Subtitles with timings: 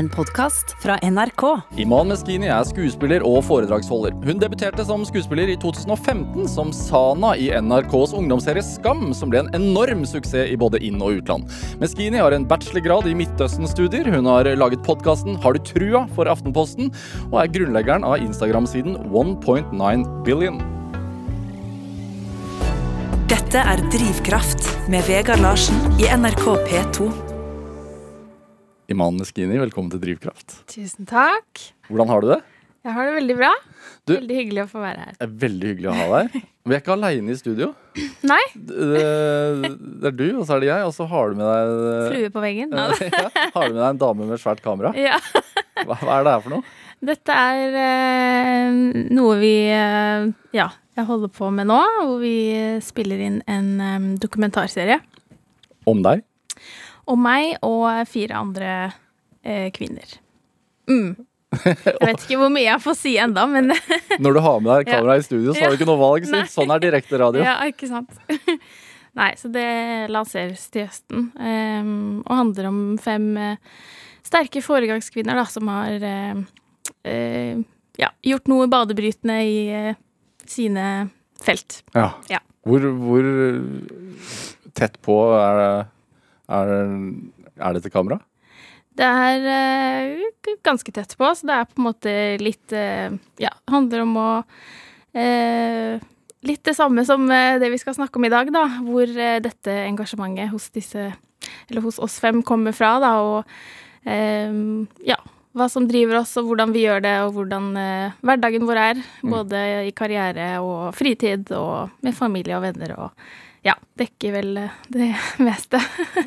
[0.00, 1.42] en podkast fra NRK.
[1.82, 4.14] Iman Meskini er skuespiller og foredragsholder.
[4.24, 9.52] Hun debuterte som skuespiller i 2015 som Sana i NRKs ungdomsserie Skam, som ble en
[9.58, 11.52] enorm suksess i både inn- og utland.
[11.82, 14.08] Meskini har en bachelorgrad i Midtøsten-studier.
[14.14, 16.88] Hun har laget podkasten Har du trua for Aftenposten,
[17.28, 20.62] og er grunnleggeren av Instagram-siden 1.9 billion.
[23.28, 27.29] Dette er Drivkraft med Vegard Larsen i NRK P2.
[28.90, 30.56] Iman Meskini, velkommen til Drivkraft.
[30.70, 31.60] Tusen takk.
[31.90, 32.40] Hvordan har du det?
[32.86, 33.50] Jeg har det veldig bra.
[34.08, 35.12] Du- Veldig hyggelig å få være her.
[35.18, 36.38] Det er veldig hyggelig å ha deg.
[36.70, 37.68] Vi er ikke aleine i studio.
[38.26, 38.40] Nei,
[38.70, 39.04] Det,
[40.00, 42.30] det er du, og så er det jeg, og så har du med deg flue
[42.34, 42.74] på veggen.
[42.80, 44.92] Ja, Har du med deg en dame med svært kamera?
[44.98, 45.20] Ja.
[45.84, 46.64] Hva, hva er det her for noe?
[47.00, 48.80] Dette er eh,
[49.16, 50.26] noe vi eh,
[50.56, 50.66] ja,
[50.98, 52.34] jeg holder på med nå, hvor vi
[52.84, 54.98] spiller inn en eh, dokumentarserie
[55.88, 56.26] Om deg?
[57.10, 58.70] Om meg og fire andre
[59.42, 60.18] eh, kvinner.
[60.90, 61.12] Mm.
[61.50, 63.72] Jeg vet ikke hvor mye jeg får si enda, men
[64.22, 66.28] Når du har med deg kamera i studio, så har du ikke noe valg.
[66.30, 67.42] Så Sånn er direkte radio.
[67.42, 68.14] Ja, ikke sant.
[69.18, 69.66] Nei, så det
[70.14, 71.30] lanseres til høsten.
[71.34, 73.80] Um, og handler om fem uh,
[74.22, 76.44] sterke foregangskvinner da, som har uh,
[77.10, 77.64] uh,
[77.98, 79.58] ja, gjort noe badebrytende i
[80.46, 80.86] sine
[81.42, 81.80] felt.
[81.96, 82.12] Ja.
[82.30, 82.38] Ja.
[82.68, 83.26] Hvor, hvor
[84.78, 85.88] tett på er, det-
[86.50, 86.74] er,
[87.56, 88.20] er til kamera?
[89.00, 93.08] Det er uh, ganske tett på, så det er på en måte litt uh,
[93.40, 96.08] Ja, handler om å uh,
[96.40, 98.62] Litt det samme som det vi skal snakke om i dag, da.
[98.80, 99.10] Hvor
[99.44, 101.10] dette engasjementet hos disse
[101.68, 103.10] Eller hos oss fem kommer fra, da.
[103.20, 104.08] Og
[105.04, 105.18] ja,
[105.56, 109.00] hva som driver oss, og hvordan vi gjør det, og hvordan eh, hverdagen vår er.
[109.26, 113.10] Både i karriere og fritid, og med familie og venner, og
[113.66, 115.10] ja, dekker vel eh, det
[115.48, 115.80] meste.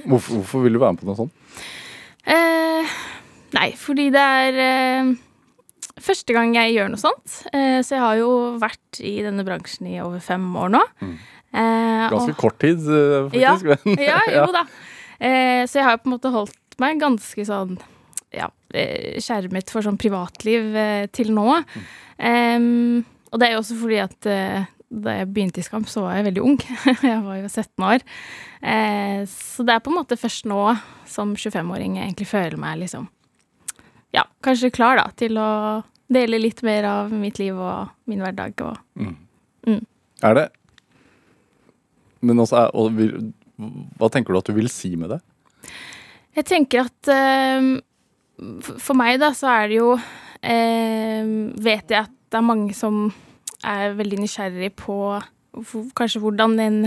[0.05, 1.63] Hvorfor, hvorfor vil du være med på noe sånt?
[2.27, 2.91] Eh,
[3.55, 5.13] nei, fordi det er eh,
[6.03, 7.39] første gang jeg gjør noe sånt.
[7.55, 8.29] Eh, så jeg har jo
[8.61, 10.83] vært i denne bransjen i over fem år nå.
[11.03, 11.15] Mm.
[11.53, 13.71] Eh, Ganske og- kort tid, faktisk.
[13.71, 13.77] Ja.
[13.87, 14.65] men- Ja, jo da.
[15.23, 17.77] Så jeg har på en måte holdt meg ganske sånn
[18.33, 21.47] ja, eh, skjermet for sånn privatliv eh, til nå.
[22.19, 26.03] Um, og det er jo også fordi at eh, da jeg begynte i Skamp, så
[26.05, 26.57] var jeg veldig ung.
[27.01, 28.03] jeg var jo 17 år.
[28.61, 30.59] Eh, så det er på en måte først nå,
[31.09, 33.07] som 25-åring, jeg egentlig føler meg liksom
[34.13, 35.47] Ja, kanskje klar da til å
[36.13, 38.77] dele litt mer av mitt liv og min hverdag og
[40.23, 40.43] Er det
[42.21, 42.93] Men også er, og
[43.97, 45.19] Hva tenker du at du vil si med det?
[46.37, 47.81] Jeg tenker at f-
[48.61, 51.29] for meg da, så er det jo eh,
[51.63, 53.05] Vet jeg at det er mange som
[53.63, 54.97] er veldig nysgjerrig på
[55.97, 56.79] kanskje hvordan en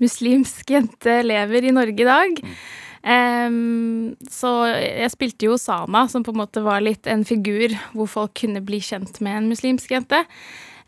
[0.00, 2.40] muslimsk jente lever i Norge i dag.
[3.04, 8.08] Um, så jeg spilte jo Sana, som på en måte var litt en figur hvor
[8.08, 10.22] folk kunne bli kjent med en muslimsk jente.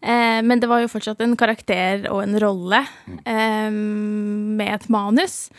[0.01, 2.81] Uh, men det var jo fortsatt en karakter og en rolle
[3.27, 5.51] um, med et manus.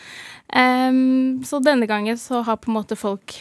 [0.50, 3.38] Um, så denne gangen så har på en måte folk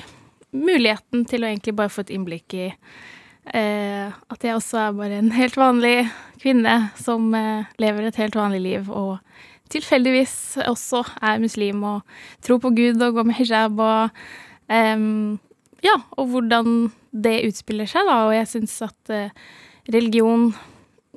[0.56, 2.66] muligheten til å egentlig bare få et innblikk i
[3.54, 5.96] eh, at jeg også er bare en helt vanlig
[6.42, 9.18] kvinne som eh, lever et helt vanlig liv, og
[9.72, 14.22] tilfeldigvis også er muslim og tror på Gud og går med hijab og
[14.70, 15.08] eh,
[15.84, 18.22] Ja, og hvordan det utspiller seg, da.
[18.26, 19.34] Og jeg syns at eh,
[19.92, 20.48] religion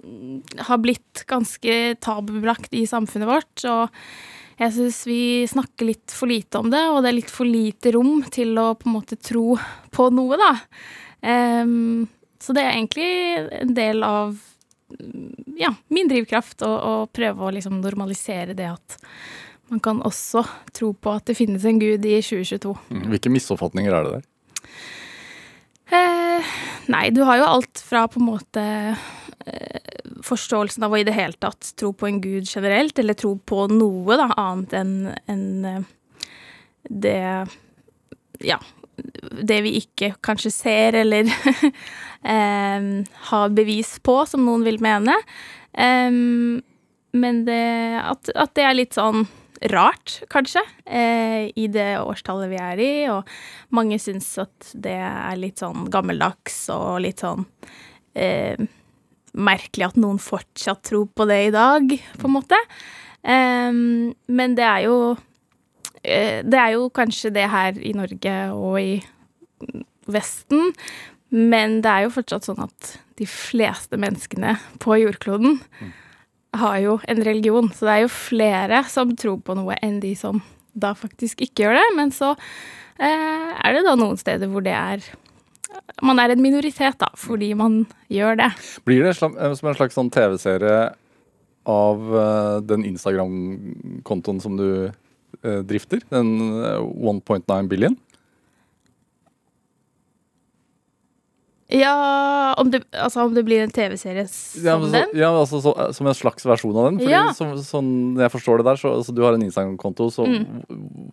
[0.04, 3.64] mm, har blitt ganske tabubelagt i samfunnet vårt.
[3.66, 3.90] Og
[4.60, 7.94] jeg syns vi snakker litt for lite om det, og det er litt for lite
[7.96, 9.54] rom til å på en måte tro
[9.96, 10.54] på noe, da.
[11.24, 12.08] Um,
[12.40, 13.10] så det er egentlig
[13.62, 14.38] en del av
[15.60, 19.00] ja, min drivkraft å, å prøve å liksom normalisere det at
[19.70, 20.44] man kan også
[20.74, 22.74] tro på at det finnes en gud i 2022.
[23.12, 24.28] Hvilke misoppfatninger er det der?
[25.90, 26.50] Eh,
[26.86, 28.64] nei, du har jo alt fra på en måte
[28.94, 29.94] eh,
[30.26, 33.66] forståelsen av å i det hele tatt tro på en gud generelt, eller tro på
[33.74, 34.94] noe da, annet enn
[35.30, 35.88] enn, eh,
[36.90, 37.18] det
[38.46, 38.60] Ja,
[39.44, 41.28] det vi ikke kanskje ser eller
[43.30, 45.16] har bevis på, som noen vil mene.
[45.76, 47.68] Men det,
[48.00, 49.26] at, at det er litt sånn
[49.68, 53.28] rart, kanskje, eh, i det årstallet vi er i, og
[53.76, 57.44] mange syns at det er litt sånn gammeldags og litt sånn
[58.16, 58.56] eh,
[59.34, 62.60] merkelig at noen fortsatt tror på det i dag, på en måte.
[63.22, 63.72] Eh,
[64.40, 64.98] men det er jo
[66.04, 68.94] eh, Det er jo kanskje det her i Norge og i
[70.10, 70.72] Vesten,
[71.30, 75.60] men det er jo fortsatt sånn at de fleste menneskene på jordkloden
[76.58, 80.16] har jo en religion, så det er jo flere som tror på noe enn de
[80.18, 80.42] som
[80.74, 81.88] da faktisk ikke gjør det.
[81.98, 85.06] Men så eh, er det da noen steder hvor det er
[86.02, 88.50] man er en minoritet, da, fordi man gjør det.
[88.88, 90.90] Blir det som en slags sånn TV-serie
[91.70, 96.02] av uh, den Instagram-kontoen som du uh, drifter?
[96.10, 97.98] Den 1.9 billion?
[101.70, 105.12] Ja om det, altså om det blir en TV-serie som ja, så, den?
[105.20, 106.98] Ja, altså så, Som en slags versjon av den?
[107.04, 107.28] Fordi Ja.
[107.38, 110.64] så, Sånn jeg forstår det der, så altså, du har en Instagram-konto Mm.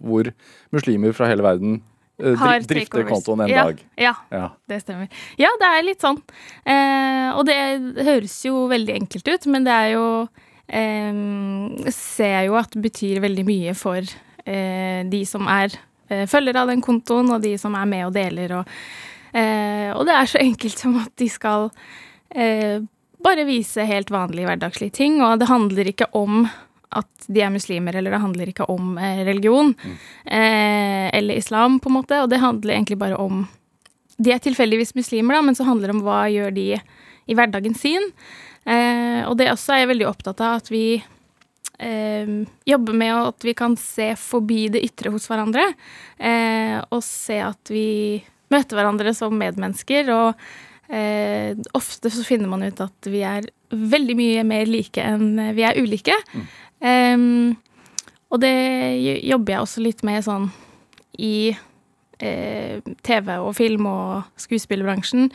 [0.00, 0.30] hvor
[0.72, 1.82] muslimer fra hele verden
[2.18, 3.82] eh, dri drifter kontoen en ja, dag.
[4.00, 4.48] Ja, Ja.
[4.68, 5.08] det stemmer.
[5.36, 6.22] Ja, det er litt sånn.
[6.64, 10.06] Eh, og det høres jo veldig enkelt ut, men det er jo
[10.68, 13.98] eh, Ser jeg jo at det betyr veldig mye for
[14.46, 15.76] eh, de som er
[16.08, 18.60] eh, følgere av den kontoen, og de som er med og deler.
[18.62, 18.66] Og,
[19.36, 21.68] eh, og det er så enkelt som at de skal
[22.34, 22.78] eh,
[23.26, 26.46] bare vise helt vanlige hverdagslige ting, og det handler ikke om
[26.96, 29.72] at de er muslimer, eller det handler ikke om religion religion
[30.24, 33.46] eh, eller islam, på en måte, og det handler egentlig bare om
[34.16, 36.70] De er tilfeldigvis muslimer, da, men så handler det om hva gjør de
[37.26, 38.06] i hverdagen sin.
[38.64, 42.32] Eh, og det også er jeg veldig opptatt av, at vi eh,
[42.66, 45.68] jobber med at vi kan se forbi det ytre hos hverandre,
[46.16, 52.66] eh, og se at vi møter hverandre som medmennesker, og eh, ofte så finner man
[52.66, 56.16] ut at vi er veldig mye mer like enn vi er ulike.
[56.80, 57.56] Em,
[58.30, 58.54] og det
[59.26, 60.50] jobber jeg også litt med sånn
[61.22, 61.54] i
[62.20, 65.30] eh, TV og film og skuespillerbransjen.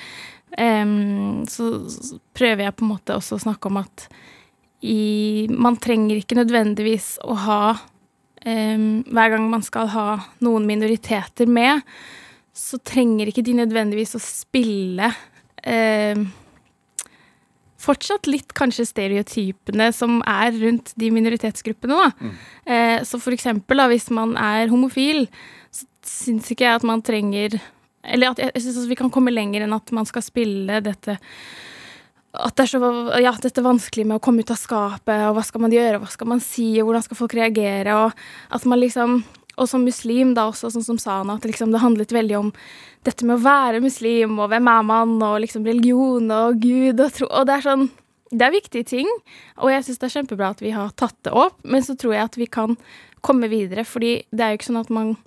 [0.59, 4.07] Em, så, så prøver jeg på en måte også å snakke om at
[4.81, 7.61] i, man trenger ikke nødvendigvis å ha
[8.45, 10.05] um, Hver gang man skal ha
[10.41, 11.83] noen minoriteter med,
[12.53, 15.07] så trenger ikke de nødvendigvis å spille
[15.63, 16.19] eh,
[17.81, 21.97] fortsatt litt kanskje stereotypene som er rundt de minoritetsgruppene.
[21.97, 22.31] Da.
[22.65, 25.25] Eh, så for eksempel da, hvis man er homofil,
[25.73, 27.59] så syns ikke jeg at man trenger
[28.01, 31.19] Eller at jeg, jeg syns vi kan komme lenger enn at man skal spille dette
[32.31, 32.79] at det er så
[33.19, 35.99] ja, dette er vanskelig med å komme ut av skapet, og hva skal man gjøre,
[35.99, 39.17] hva skal man si, og hvordan skal folk reagere, og at man liksom
[39.57, 42.51] Og som muslim, da også, sånn som Sana, at liksom det handlet veldig om
[43.07, 47.15] dette med å være muslim, og hvem er man, og liksom religion og Gud og
[47.15, 47.87] tro Og det er sånn
[48.31, 49.09] Det er viktige ting,
[49.59, 52.13] og jeg syns det er kjempebra at vi har tatt det opp, men så tror
[52.15, 52.77] jeg at vi kan
[53.19, 55.17] komme videre, fordi det er jo ikke sånn at man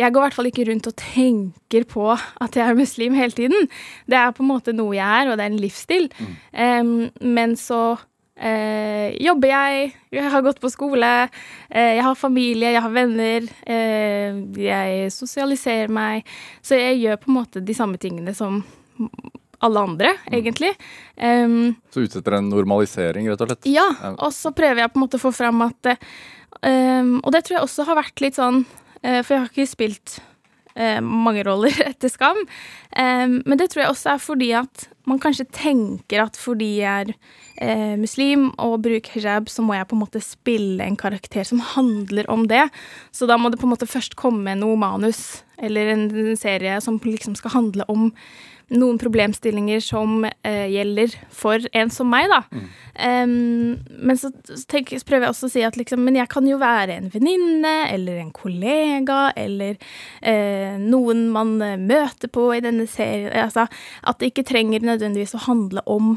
[0.00, 3.36] jeg går i hvert fall ikke rundt og tenker på at jeg er muslim hele
[3.36, 3.68] tiden.
[4.08, 6.08] Det er på en måte noe jeg er, og det er en livsstil.
[6.52, 7.82] Em, men så
[8.36, 11.10] eh, jobber jeg, jeg har gått på skole,
[11.70, 13.48] eh, jeg har familie, jeg har venner.
[13.66, 16.26] eh, jeg sosialiserer meg.
[16.62, 18.62] Så jeg gjør på en måte de samme tingene som
[19.62, 20.72] alle andre, egentlig.
[21.16, 23.66] Um, Så utsetter en normalisering, rett og slett.
[23.70, 23.86] ja,
[24.18, 25.92] og så prøver jeg på en måte å få fram at
[26.66, 28.64] um, Og det tror jeg også har vært litt sånn
[29.02, 30.16] eh, For jeg har ikke spilt
[30.74, 32.42] eh, mange roller etter Skam.
[32.96, 37.08] Um, men det tror jeg også er fordi at man kanskje tenker at fordi jeg
[37.08, 37.14] er
[37.58, 41.62] eh, muslim og bruker hijab, så må jeg på en måte spille en karakter som
[41.74, 42.64] handler om det.
[43.14, 46.80] Så da må det på en måte først komme noe manus eller en, en serie
[46.82, 48.10] som liksom skal handle om
[48.72, 52.40] noen problemstillinger som eh, gjelder for en som meg, da.
[53.06, 54.30] Em, men så,
[54.70, 57.10] tenk, så prøver jeg også å si at liksom, men jeg kan jo være en
[57.12, 59.76] venninne eller en kollega eller
[60.20, 63.32] eh, noen man eh, møter på i denne serien.
[63.44, 63.66] Altså,
[64.02, 66.14] at det ikke trenger nødvendigvis å handle om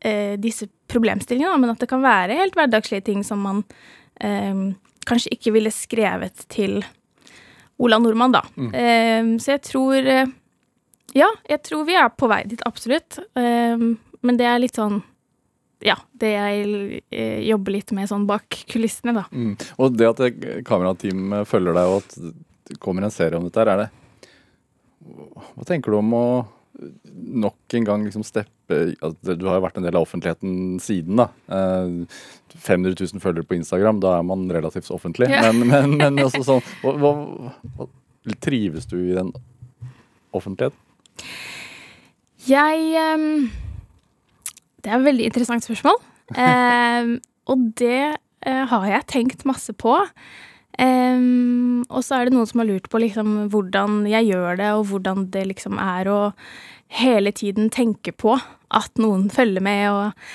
[0.00, 3.66] eh, disse problemstillingene, men at det kan være helt hverdagslige ting som man
[4.16, 6.78] kanskje ikke ville skrevet til
[7.76, 8.42] Ola Nordmann, da.
[8.56, 10.30] Em, så jeg tror eh,
[11.14, 13.18] Ja, jeg tror vi er på vei dit, absolutt.
[13.36, 14.98] Men det er litt sånn
[15.84, 19.26] ja, det jeg eh, jobber litt med sånn bak kulissene, da.
[19.30, 19.54] Mm.
[19.82, 23.60] Og det at kamerateamet kamerateam følger deg, og at det kommer en serie om dette
[23.60, 23.90] her, er det
[25.54, 26.26] Hva tenker du om å
[27.16, 31.20] nok en gang liksom steppe altså, Du har jo vært en del av offentligheten siden,
[31.20, 31.28] da.
[31.46, 32.16] Eh,
[32.56, 35.30] 500 000 følgere på Instagram, da er man relativt offentlig.
[35.32, 35.52] Ja.
[35.52, 37.14] Men, men, men også sånn hva,
[37.76, 37.92] hva,
[38.42, 39.30] Trives du i den
[40.34, 40.80] offentligheten?
[42.46, 43.48] Jeg em,
[44.82, 45.98] Det er et veldig interessant spørsmål.
[46.42, 49.94] Em, og det eh, har jeg tenkt masse på.
[50.78, 54.70] Em, og så er det noen som har lurt på liksom, hvordan jeg gjør det,
[54.76, 56.20] og hvordan det liksom er å
[56.92, 59.86] hele tiden tenke på at noen følger med.
[59.90, 60.28] Og,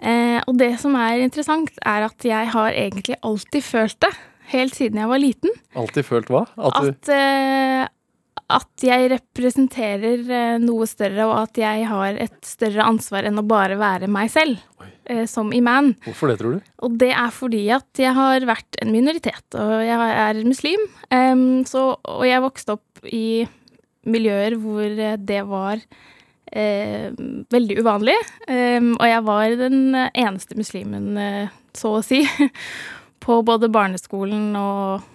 [0.00, 4.14] eh, og det som er interessant, er at jeg har egentlig alltid følt det.
[4.48, 5.52] Helt siden jeg var liten.
[5.76, 6.46] Alltid følt hva?
[6.56, 7.88] At At, eh,
[8.48, 13.44] at jeg representerer eh, noe større, og at jeg har et større ansvar enn å
[13.46, 14.62] bare være meg selv,
[15.04, 15.92] eh, som iman.
[16.06, 16.70] hvorfor det, tror du?
[16.86, 20.88] Og det er fordi at jeg har vært en minoritet, og jeg er muslim.
[21.12, 23.44] Um, så, og jeg vokste opp i
[24.08, 25.82] miljøer hvor eh, det var
[26.52, 27.12] eh,
[27.52, 28.16] veldig uvanlig.
[28.48, 32.22] Um, og jeg var den eneste muslimen, eh, så å si,
[33.24, 35.14] på både barneskolen og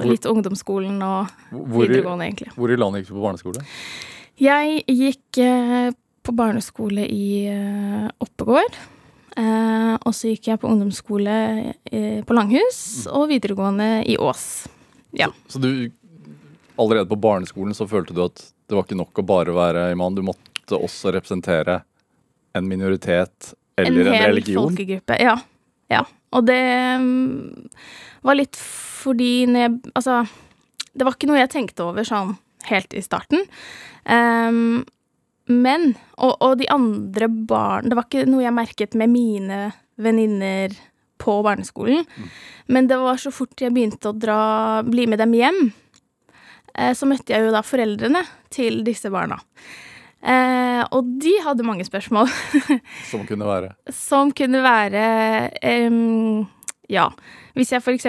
[0.00, 2.54] ja, litt ungdomsskolen og Hvor videregående, egentlig.
[2.56, 3.64] hvor i landet gikk du på barneskole?
[4.40, 5.90] Jeg gikk eh,
[6.22, 8.80] på barneskole i eh, Oppegård.
[9.38, 11.36] Eh, og så gikk jeg på ungdomsskole
[11.86, 14.66] eh, på Langhus og videregående i Ås.
[15.16, 15.30] Ja.
[15.48, 15.90] Så du,
[16.76, 20.14] allerede på barneskolen så følte du at det var ikke nok å bare være imam,
[20.14, 21.80] du måtte også representere
[22.54, 24.68] en minoritet eller en, hel religion?
[24.68, 25.18] folkegruppe.
[25.22, 25.36] Ja.
[25.90, 26.04] ja.
[26.34, 26.62] Og det
[27.02, 27.70] mm,
[28.26, 30.20] var litt fordi når jeg Altså,
[30.92, 32.34] det var ikke noe jeg tenkte over sånn
[32.68, 33.46] helt i starten.
[34.04, 34.82] Um,
[35.50, 39.58] men og, og de andre barn Det var ikke noe jeg merket med mine
[40.00, 40.72] venninner
[41.20, 42.06] på barneskolen.
[42.72, 44.40] Men det var så fort jeg begynte å dra,
[44.86, 45.58] bli med dem hjem,
[46.72, 49.36] eh, så møtte jeg jo da foreldrene til disse barna.
[50.20, 52.32] Eh, og de hadde mange spørsmål.
[53.08, 53.74] Som kunne være
[54.08, 55.04] Som kunne være
[55.60, 56.46] em,
[56.90, 57.06] Ja.
[57.54, 58.06] Hvis jeg f.eks.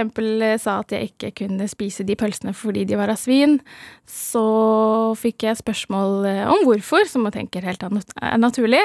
[0.61, 3.59] sa at jeg ikke kunne spise de pølsene fordi de var av svin,
[4.09, 4.43] så
[5.19, 8.81] fikk jeg spørsmål eh, om hvorfor, som jeg tenker helt er naturlig.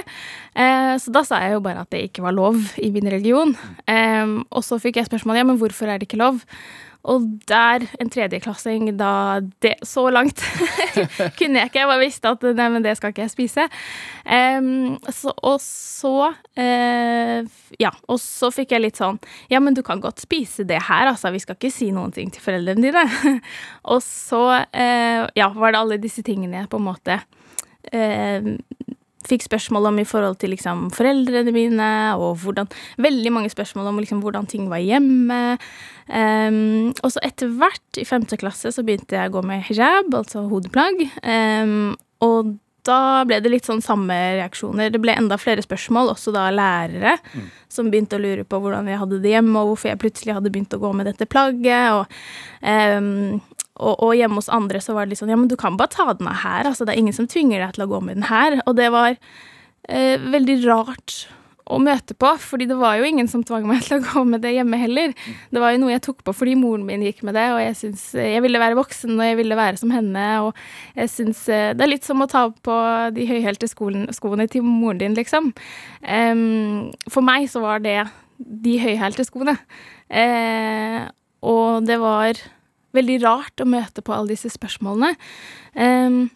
[0.57, 3.57] Eh, så da sa jeg jo bare at det ikke var lov i min religion.
[3.87, 6.43] Og så fikk jeg spørsmål ja, men hvorfor er det ikke lov?
[7.07, 10.43] Og der, en tredjeklassing, da det, Så langt
[11.39, 11.81] kunne jeg ikke.
[11.81, 13.69] Jeg bare visste at nei, men det skal ikke jeg spise.
[14.27, 19.21] Um, så, og så uh, Ja, og så fikk jeg litt sånn
[19.53, 21.31] Ja, men du kan godt spise det her, altså.
[21.35, 23.41] Vi skal ikke si noen ting til foreldrene dine.
[23.93, 27.21] og så uh, ja, var det alle disse tingene jeg på en måte
[27.93, 28.43] eh,
[29.29, 32.71] fikk spørsmål om i forhold til liksom foreldrene mine, og hvordan
[33.03, 35.57] Veldig mange spørsmål om liksom hvordan ting var hjemme.
[36.09, 40.15] Um, og så etter hvert, i femte klasse, så begynte jeg å gå med hijab,
[40.15, 41.03] altså hodeplagg.
[41.23, 42.55] Um, og
[42.87, 44.93] da ble det litt sånn samme reaksjoner.
[44.95, 47.17] Det ble enda flere spørsmål, også da lærere,
[47.73, 50.53] som begynte å lure på hvordan jeg hadde det hjemme, og hvorfor jeg plutselig hadde
[50.55, 51.97] begynt å gå med dette plagget.
[51.97, 52.07] og
[52.63, 53.41] em,
[53.77, 55.93] og, og hjemme hos andre så var det litt sånn Ja, men du kan bare
[55.93, 56.69] ta den av her.
[56.69, 58.61] Altså, det er ingen som tvinger deg til å gå med den her.
[58.65, 61.27] Og det var eh, veldig rart
[61.67, 64.45] å møte på, fordi det var jo ingen som tvang meg til å gå med
[64.45, 65.15] det hjemme heller.
[65.51, 67.79] Det var jo noe jeg tok på fordi moren min gikk med det, og jeg
[67.81, 70.55] syns jeg ville være voksen, og jeg ville være som henne, og
[70.99, 72.79] jeg syns eh, Det er litt som å ta på
[73.17, 75.53] de høyhælte skoene til moren din, liksom.
[76.07, 77.99] Um, for meg så var det
[78.37, 79.57] de høyhælte skoene.
[80.13, 81.01] Eh,
[81.47, 82.39] og det var
[82.97, 85.15] veldig rart å møte på alle disse spørsmålene.
[85.77, 86.27] Um,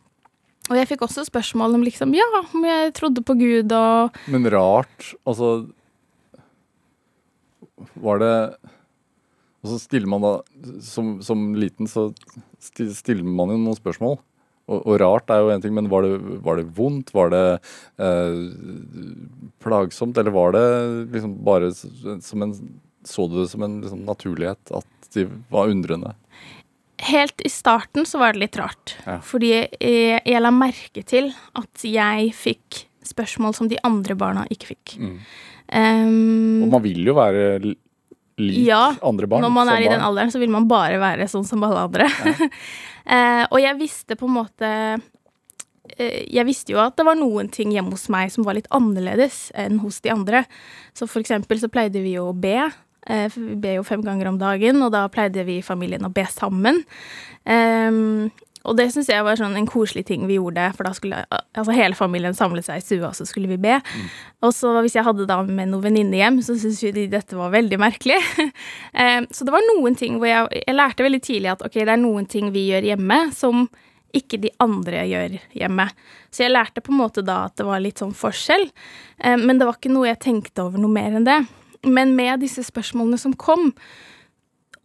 [0.71, 4.47] og jeg fikk også spørsmål om liksom, ja, om jeg trodde på Gud og Men
[4.53, 5.67] rart, altså
[7.99, 8.35] Var det
[9.65, 10.35] Og så stiller man da
[10.85, 12.11] Som, som liten så
[12.61, 14.19] stiller man jo noen spørsmål.
[14.71, 16.13] Og, rart er jo en ting, men var det,
[16.45, 17.09] var det vondt?
[17.17, 17.45] Var det
[18.05, 18.37] eh,
[19.65, 20.21] plagsomt?
[20.21, 20.67] Eller var det
[21.17, 22.55] liksom bare som en
[23.09, 26.15] Så du det som en liksom, naturlighet at de var undrende?
[27.01, 28.95] Helt i starten så var det litt rart.
[29.07, 29.19] Ja.
[29.25, 34.75] Fordi jeg, jeg la merke til at jeg fikk spørsmål som de andre barna ikke
[34.75, 34.97] fikk.
[35.01, 35.15] Mm.
[35.71, 37.45] Um, Og man vil jo være
[38.41, 39.45] lik Ja, andre barn.
[39.45, 42.09] Når man er i den alderen, så vil man bare være sånn som alle andre.
[43.15, 44.71] eh, og jeg visste på en måte
[45.97, 48.71] eh, Jeg visste jo at det var noen ting hjemme hos meg som var litt
[48.75, 50.45] annerledes enn hos de andre.
[50.97, 52.71] Så for eksempel så pleide vi jo å be.
[53.11, 56.13] Eh, vi ber jo fem ganger om dagen, og da pleide vi i familien å
[56.15, 56.85] be sammen.
[57.45, 58.31] Um,
[58.69, 61.73] og det syns jeg var sånn en koselig ting vi gjorde, for da skulle altså
[61.73, 63.79] hele familien samle seg i stua, og så skulle vi be.
[64.45, 67.55] Og så hvis jeg hadde da med noen venninner hjem, så syntes de dette var
[67.55, 68.21] veldig merkelig.
[68.45, 71.95] um, så det var noen ting hvor jeg, jeg lærte veldig tidlig at ok, det
[71.97, 73.65] er noen ting vi gjør hjemme som
[74.17, 75.87] ikke de andre gjør hjemme.
[76.35, 78.69] Så jeg lærte på en måte da at det var litt sånn forskjell,
[79.21, 81.43] Um, men det var ikke noe jeg tenkte over noe mer enn det.
[81.87, 83.71] Men med disse spørsmålene som kom,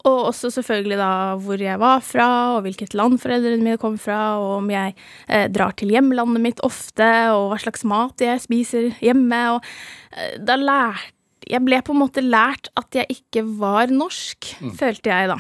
[0.06, 1.12] og også selvfølgelig da
[1.42, 4.94] hvor jeg var fra, og hvilket land foreldrene mine kom fra, og om jeg
[5.26, 9.42] eh, drar til hjemlandet mitt ofte, og hva slags mat jeg spiser hjemme.
[9.56, 9.66] Og
[10.14, 11.12] eh, da lærte
[11.46, 14.48] Jeg ble på en måte lært at jeg ikke var norsk,
[14.80, 15.36] følte jeg da.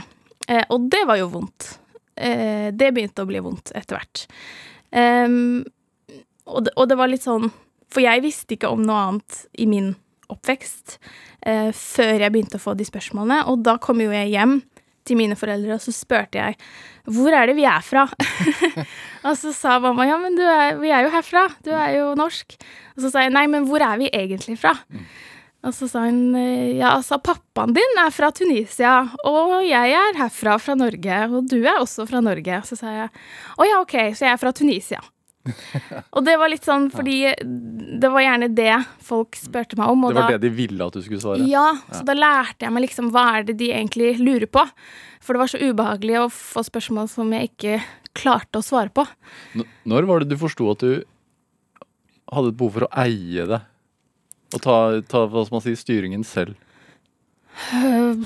[0.45, 1.79] Eh, og det var jo vondt.
[2.13, 4.25] Eh, det begynte å bli vondt etter hvert.
[4.93, 5.65] Um,
[6.45, 7.49] og, det, og det var litt sånn
[7.91, 9.89] For jeg visste ikke om noe annet i min
[10.33, 10.97] oppvekst
[11.45, 13.43] eh, før jeg begynte å få de spørsmålene.
[13.51, 14.59] Og da kom jo jeg hjem
[15.05, 16.57] til mine foreldre, og så spurte jeg
[17.05, 18.07] hvor er det vi er fra?
[19.27, 22.09] og så sa mamma ja, men du er, vi er jo herfra, du er jo
[22.17, 22.57] norsk.
[22.95, 24.73] Og så sa jeg nei, men hvor er vi egentlig fra?
[25.65, 30.17] Og så sa hun eh, ja, altså pappaen din er fra Tunisia, og jeg er
[30.19, 32.61] herfra, fra Norge, og du er også fra Norge.
[32.69, 33.09] Så sa jeg
[33.57, 35.01] å ja, ok, så jeg er fra Tunisia.
[36.15, 37.19] Og det var litt sånn fordi
[38.01, 38.73] det var gjerne det
[39.05, 40.05] folk spurte meg om.
[40.09, 41.45] det var da, det de ville at du skulle svare?
[41.49, 44.63] Ja, så da lærte jeg meg liksom hva er det de egentlig lurer på.
[45.25, 47.77] For det var så ubehagelig å få spørsmål som jeg ikke
[48.17, 49.05] klarte å svare på.
[49.57, 50.91] N- Når var det du forsto at du
[52.33, 53.61] hadde et behov for å eie det?
[54.55, 54.75] Og ta,
[55.09, 56.55] ta hva skal man si, styringen selv?
[57.75, 58.21] Øh,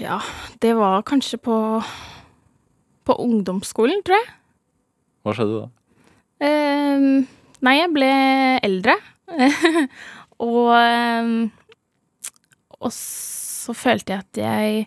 [0.00, 0.20] ja,
[0.62, 1.56] det var kanskje på
[3.08, 4.26] på ungdomsskolen, tror jeg.
[5.24, 5.68] Hva skjedde da?
[6.40, 7.26] Ehm,
[7.64, 8.10] nei, jeg ble
[8.64, 8.96] eldre.
[10.46, 11.34] og ehm,
[12.80, 14.86] Og så følte jeg at jeg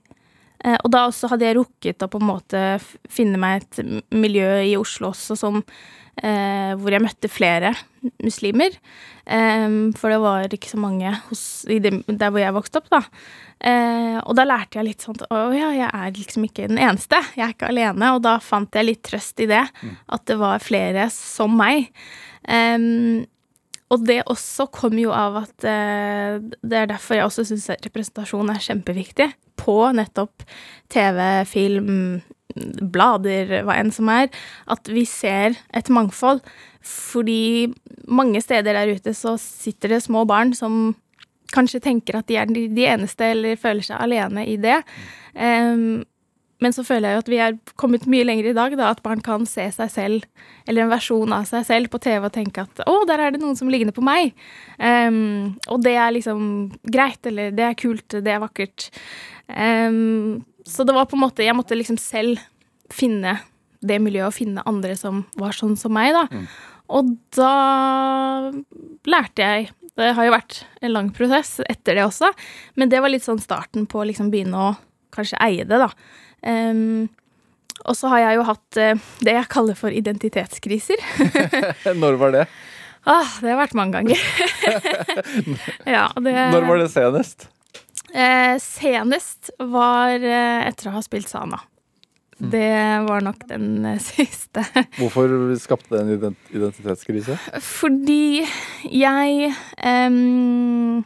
[0.65, 2.63] uh, Og da også hadde jeg rukket å på en måte
[3.07, 5.62] finne meg et miljø i Oslo også som
[6.22, 7.74] eh, Hvor jeg møtte flere
[8.24, 8.75] muslimer.
[9.25, 9.67] Eh,
[10.00, 13.01] for det var ikke så mange hos, det, der hvor jeg vokste opp, da.
[13.63, 16.82] Eh, og da lærte jeg litt sånn at å ja, jeg er liksom ikke den
[16.82, 17.22] eneste.
[17.38, 18.13] Jeg er ikke alene.
[18.17, 19.63] Og da fant jeg litt trøst i det.
[20.12, 21.89] At det var flere som meg.
[22.43, 23.24] Eh,
[23.93, 28.51] og det også kom jo av at eh, Det er derfor jeg også syns representasjon
[28.53, 29.29] er kjempeviktig.
[29.60, 30.46] På nettopp
[30.91, 32.24] TV, film,
[32.55, 34.29] blader, hva enn som er.
[34.72, 36.43] At vi ser et mangfold.
[36.83, 37.72] Fordi
[38.12, 40.95] mange steder der ute så sitter det små barn som
[41.53, 44.79] kanskje tenker at de er de eneste, eller føler seg alene i det.
[45.38, 46.01] Um,
[46.63, 49.03] men så føler jeg jo at vi er kommet mye lenger i dag, da, at
[49.03, 52.63] barn kan se seg selv, eller en versjon av seg selv på TV og tenke
[52.63, 54.31] at å, der er det noen som ligner på meg.
[54.79, 56.45] Um, og det er liksom
[56.88, 58.89] greit, eller det er kult, det er vakkert.
[59.51, 62.41] Em, så det var på en måte Jeg måtte liksom selv
[62.93, 63.38] finne
[63.84, 66.43] det miljøet og finne andre som var sånn som meg, da.
[66.93, 68.51] Og da
[69.10, 72.32] lærte jeg Det har jo vært en lang prosess etter det også,
[72.79, 74.72] men det var litt sånn starten på å liksom begynne å
[75.13, 75.91] kanskje eie det, da.
[76.41, 77.12] Um,
[77.86, 80.98] og så har jeg jo hatt uh, det jeg kaller for identitetskriser.
[82.01, 82.48] Når var det?
[83.05, 84.25] ah, det har vært mange ganger.
[85.95, 87.47] ja, det, Når var det senest?
[88.13, 91.58] Eh, senest var eh, etter å ha spilt Sana.
[92.38, 94.63] Det var nok den eh, siste.
[94.99, 97.38] Hvorfor skapte det en ident identitetskrise?
[97.63, 98.43] Fordi
[98.91, 101.04] jeg em,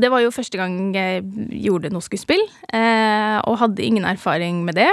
[0.00, 1.24] Det var jo første gang jeg
[1.64, 4.90] gjorde noe skuespill, eh, og hadde ingen erfaring med det.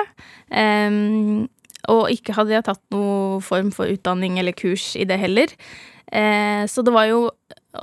[0.50, 1.50] Em,
[1.92, 5.52] og ikke hadde jeg tatt noe form for utdanning eller kurs i det heller.
[6.10, 7.28] Eh, så det var jo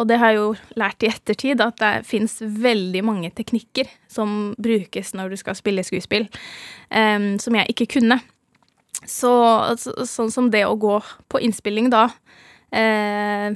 [0.00, 4.52] Og det har jeg jo lært i ettertid, at det fins veldig mange teknikker som
[4.62, 6.28] brukes når du skal spille skuespill,
[6.90, 8.20] um, som jeg ikke kunne.
[9.02, 9.32] Så,
[9.82, 11.00] så, sånn som det å gå
[11.32, 12.06] på innspilling da,
[12.76, 13.48] uh,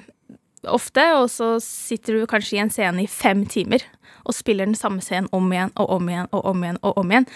[0.66, 3.84] ofte, og så sitter du kanskje i en scene i fem timer
[4.26, 7.12] og spiller den samme scenen om igjen og om igjen og om igjen og om
[7.12, 7.28] igjen.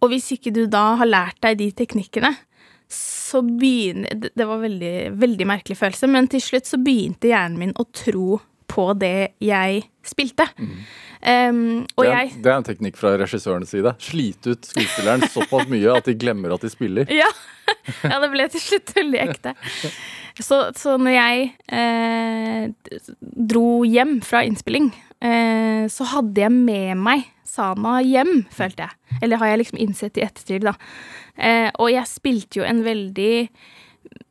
[0.00, 2.34] Og hvis ikke du da har lært deg de teknikkene,
[2.90, 7.76] så begynner Det var veldig, veldig merkelig følelse, men til slutt så begynte hjernen min
[7.78, 10.46] å tro på det jeg spilte.
[11.20, 13.92] Um, og det, er, jeg det er en teknikk fra regissørens side.
[14.02, 17.10] Slite ut skuespilleren såpass mye at de glemmer at de spiller.
[17.12, 17.28] Ja.
[18.06, 19.54] ja, det ble til slutt veldig ekte.
[20.40, 24.88] Så, så når jeg eh, dro hjem fra innspilling,
[25.20, 29.18] eh, så hadde jeg med meg Sana hjem, følte jeg.
[29.20, 30.76] Eller har jeg liksom innsett i ettertid, da.
[31.36, 33.34] Eh, og jeg spilte jo en veldig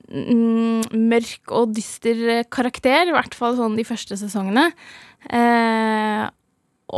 [0.08, 4.70] mm, mørk og dyster karakter, i hvert fall sånn de første sesongene.
[5.28, 6.26] Eh,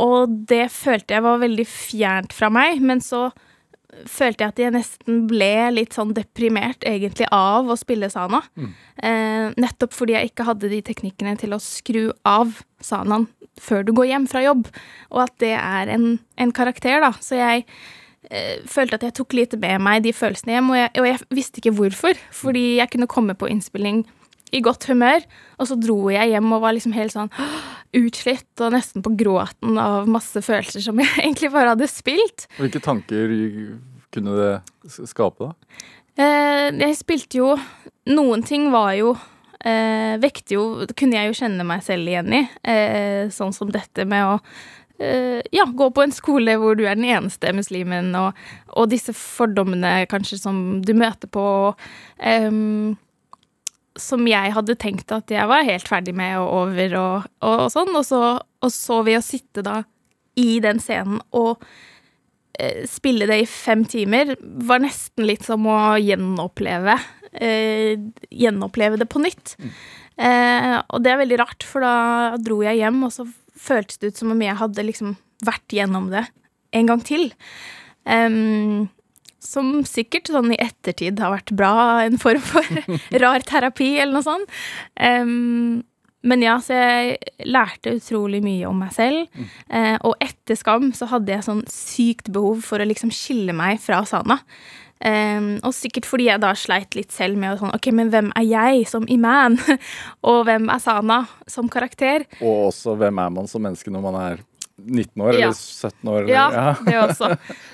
[0.02, 3.28] og det følte jeg var veldig fjernt fra meg, men så
[4.08, 8.40] følte jeg at jeg nesten ble litt sånn deprimert egentlig av å spille Sana.
[8.96, 13.28] Eh, nettopp fordi jeg ikke hadde de teknikkene til å skru av Sanaen
[13.60, 14.68] før du går hjem fra jobb.
[15.12, 16.06] Og at det er en,
[16.40, 17.12] en karakter, da.
[17.20, 17.66] Så jeg
[18.30, 21.22] eh, følte at jeg tok lite med meg de følelsene hjem, og jeg, og jeg
[21.40, 22.26] visste ikke hvorfor.
[22.42, 24.04] Fordi jeg kunne komme på innspilling
[24.52, 25.24] i godt humør,
[25.56, 27.30] og så dro jeg hjem og var liksom helt sånn
[27.96, 32.46] utslitt og nesten på gråten av masse følelser som jeg egentlig bare hadde spilt.
[32.60, 33.32] Hvilke tanker
[34.12, 34.52] kunne det
[35.08, 35.80] skape, da?
[36.20, 37.54] Eh, jeg spilte jo
[38.12, 39.14] Noen ting var jo
[39.64, 40.64] eh, Vekte jo
[40.98, 42.42] Kunne jeg jo kjenne meg selv igjen i.
[42.62, 44.36] Eh, sånn som dette med å
[45.02, 48.38] eh, ja, gå på en skole hvor du er den eneste muslimen, og,
[48.76, 51.46] og disse fordommene kanskje som du møter på.
[52.18, 52.96] em,
[53.98, 57.92] som jeg hadde tenkt at jeg var helt ferdig med og over og, og, sånn.
[57.98, 59.82] Og så, og så ved å sitte da
[60.40, 61.60] i den scenen og
[62.56, 66.96] eh, spille det i fem timer, var nesten litt som å gjenoppleve
[67.32, 67.98] eh,
[68.30, 69.56] Gjenoppleve det på nytt.
[70.16, 73.26] Eh, og det er veldig rart, for da dro jeg hjem, og så
[73.62, 75.14] føltes det ut som om jeg hadde liksom
[75.46, 76.26] vært gjennom det
[76.76, 77.30] en gang til.
[78.08, 78.88] Um,
[79.42, 81.74] som sikkert sånn i ettertid har vært bra,
[82.06, 82.66] en form for
[83.22, 84.60] rar terapi eller noe sånt.
[84.96, 85.82] Um,
[86.22, 89.40] men ja, så jeg lærte utrolig mye om meg selv.
[89.66, 93.82] Eh, og etter Skam så hadde jeg sånn sykt behov for å liksom skille meg
[93.82, 94.38] fra Sana.
[95.02, 98.46] Em, og sikkert fordi jeg da sleit litt selv med sånn Ok, men hvem er
[98.46, 99.58] jeg som Iman?
[100.30, 102.28] og hvem er Sana som karakter?
[102.38, 104.44] Og også hvem er man som menneske når man er
[104.86, 105.48] 19 år Ja.
[105.48, 106.18] eller 17 år?
[106.22, 107.30] Eller, Ja, det også.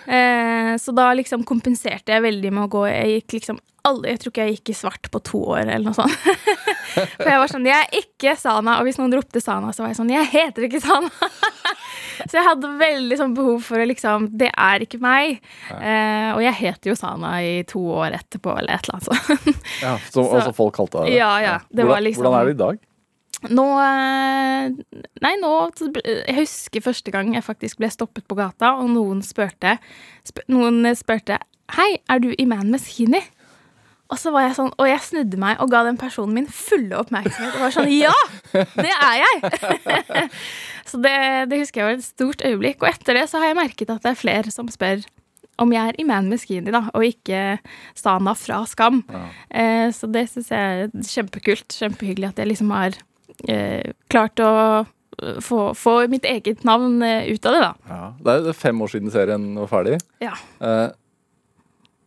[0.06, 4.18] Eh, så da liksom kompenserte jeg veldig med å gå Jeg gikk liksom aldri, Jeg
[4.20, 6.12] tror ikke jeg gikk i svart på to år, eller noe sånt.
[7.18, 8.78] For jeg var sånn Jeg er ikke Sana.
[8.80, 11.08] Og hvis noen ropte Sana, så var jeg sånn Jeg heter ikke Sana.
[12.28, 15.38] så jeg hadde veldig sånn behov for å liksom Det er ikke meg.
[15.70, 19.64] Eh, og jeg heter jo Sana i to år etterpå, eller et eller annet sånt.
[19.82, 21.18] Ja, så, Så- altså folk kalte deg det?
[21.22, 22.78] Ja, ja, det hvordan, var liksom- hvordan er det i dag?
[23.46, 24.72] Nå eh,
[25.22, 25.52] Nei, nå
[26.02, 29.76] Jeg husker første gang jeg faktisk ble stoppet på gata, og noen spurte
[30.26, 31.38] sp Noen spurte
[31.76, 33.20] Hei, er du Iman Meskini?
[34.08, 36.96] Og så var jeg sånn, og jeg snudde meg og ga den personen min fulle
[36.96, 37.58] oppmerksomhet.
[37.58, 38.14] Og var sånn Ja!
[38.54, 39.50] Det er jeg!
[40.88, 41.12] så det,
[41.50, 42.80] det husker jeg var et stort øyeblikk.
[42.80, 45.04] Og etter det så har jeg merket at det er flere som spør
[45.60, 47.58] om jeg er Iman Meskini, da, og ikke
[47.98, 49.02] Sana fra Skam.
[49.50, 51.68] Eh, så det syns jeg er kjempekult.
[51.74, 52.96] Kjempehyggelig at jeg liksom har
[54.10, 54.52] klart å
[55.22, 57.74] eh, få, få mitt eget navn eh, ut av det, da.
[57.92, 58.08] Ja.
[58.24, 60.00] Det er fem år siden serien var ferdig.
[60.24, 60.34] Ja.
[60.64, 60.88] Eh,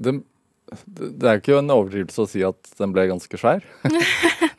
[0.01, 0.19] det
[0.71, 3.63] det er jo ikke en overdrivelse å si at den ble ganske svær.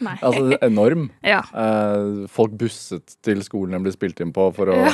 [0.04, 0.16] Nei.
[0.18, 1.06] altså enorm.
[1.24, 1.40] Ja.
[1.56, 4.90] Eh, folk busset til skolen den ble spilt inn på for å Ja.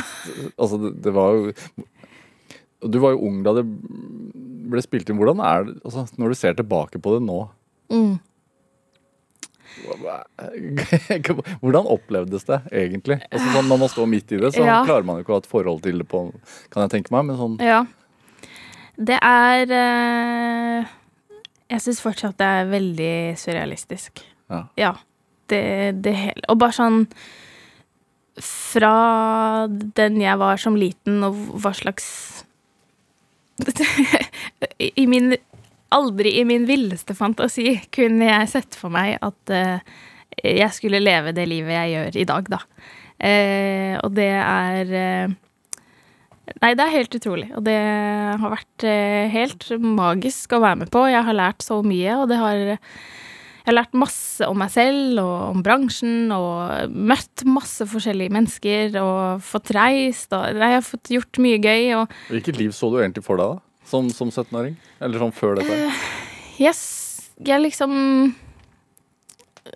[0.54, 1.50] Altså, det, det var jo
[2.86, 5.18] Du var jo ung da det ble spilt inn.
[5.18, 7.40] Hvordan er det altså, når du ser tilbake på det nå?
[7.90, 8.14] Mm.
[11.60, 13.18] Hvordan opplevdes det egentlig?
[13.30, 14.80] Altså, sånn, når man står midt i det, så Ja.
[14.86, 16.22] klarer man jo ikke å ha et forhold til det på
[16.70, 17.84] Kan jeg tenke meg, men sånn ja.
[18.98, 20.84] Det er eh,
[21.70, 24.24] Jeg syns fortsatt det er veldig surrealistisk.
[24.76, 24.94] Ja.
[25.48, 25.62] Det,
[26.02, 27.06] det hele Og bare sånn
[28.40, 32.44] Fra den jeg var som liten, og hva slags
[34.78, 35.32] I i min
[35.94, 40.00] Aldri i min villeste fantasi kunne jeg sett for meg at uh,
[40.44, 42.62] jeg skulle leve det livet jeg gjør i dag, da.
[43.18, 45.36] Uh, og det er uh,
[46.62, 47.50] Nei, det er helt utrolig.
[47.58, 48.84] Og det har vært
[49.34, 51.02] helt magisk å være med på.
[51.12, 55.20] Jeg har lært så mye, og det har Jeg har lært masse om meg selv
[55.20, 61.12] og om bransjen, og møtt masse forskjellige mennesker og fått reist, og jeg har fått
[61.12, 63.67] gjort mye gøy, og Hvilket liv så du egentlig for deg da?
[63.88, 64.76] Som, som 17-åring?
[65.00, 65.88] Eller sånn før dette?
[66.60, 66.82] Yes,
[67.40, 67.92] jeg liksom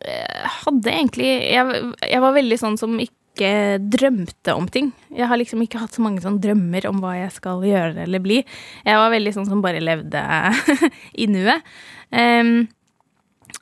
[0.03, 4.91] eh, hadde egentlig jeg, jeg var veldig sånn som ikke drømte om ting.
[5.15, 8.23] Jeg har liksom ikke hatt så mange sånn drømmer om hva jeg skal gjøre eller
[8.23, 8.43] bli.
[8.85, 10.21] Jeg var veldig sånn som bare levde
[11.23, 11.65] i nuet.
[12.13, 12.69] Um,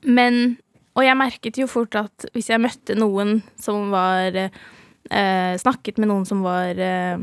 [0.03, 0.59] men
[0.99, 6.11] Og jeg merket jo fort at hvis jeg møtte noen som var uh, Snakket med
[6.11, 7.23] noen som var uh,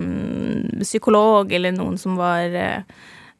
[0.81, 2.83] psykolog, eller noen som var eh,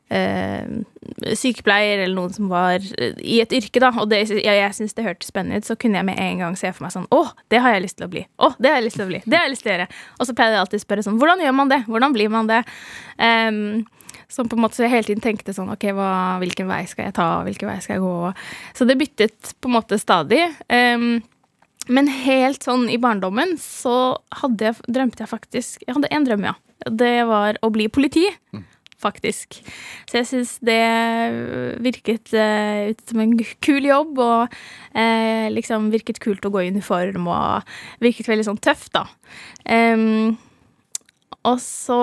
[0.08, 4.96] sykepleier eller noen som var eh, i et yrke, da, og det, jeg, jeg syntes
[4.96, 7.22] det hørtes spennende ut, så kunne jeg med en gang se for meg sånn Å,
[7.52, 8.24] det har jeg lyst til å bli.
[8.40, 9.22] Å, det har jeg lyst til å bli.
[9.26, 9.88] Det har jeg lyst til å gjøre.
[10.18, 11.80] Og så pleide jeg alltid å spørre sånn Hvordan gjør man det?
[11.90, 12.62] Hvordan blir man det?
[13.20, 13.62] Um,
[14.32, 17.08] som på en måte så jeg hele tiden tenkte sånn OK, hva, hvilken vei skal
[17.08, 17.28] jeg ta?
[17.48, 18.32] Hvilken vei skal jeg gå?
[18.76, 20.44] Så det byttet på en måte stadig.
[20.72, 21.20] Um,
[21.92, 26.50] men helt sånn i barndommen så hadde jeg, drømte jeg faktisk Jeg hadde én drøm,
[26.50, 26.58] ja.
[26.88, 28.28] Det var å bli politi.
[28.98, 29.60] Faktisk.
[30.10, 30.82] Så jeg syns det
[31.86, 34.56] virket uh, ut som en kul jobb, og
[34.98, 39.06] uh, liksom virket kult å gå i uniform, og virket veldig sånn tøft, da.
[39.70, 40.34] Um,
[41.46, 42.02] og så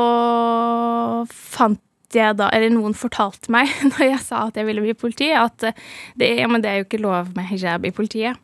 [1.35, 1.83] fant
[2.15, 5.67] jeg da, eller noen fortalte meg når jeg sa at jeg ville bli politi, at
[6.15, 8.39] det, ja, men det er jo ikke lov med hijab i politiet.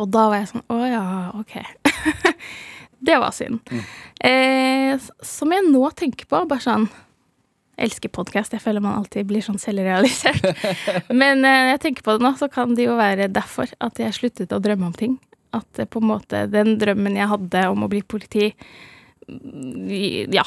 [0.00, 1.04] Og da var jeg sånn Å ja,
[1.36, 1.54] OK.
[3.08, 3.60] det var synd.
[4.24, 6.88] Eh, som jeg nå tenker på, bare sånn
[7.76, 8.54] jeg elsker podkast.
[8.56, 10.44] Jeg føler man alltid blir sånn selvrealisert.
[11.20, 14.00] Men eh, når jeg tenker på det nå, så kan det jo være derfor at
[14.00, 15.18] jeg sluttet å drømme om ting.
[15.56, 18.48] At det på en måte den drømmen jeg hadde om å bli politi,
[19.26, 20.44] ja,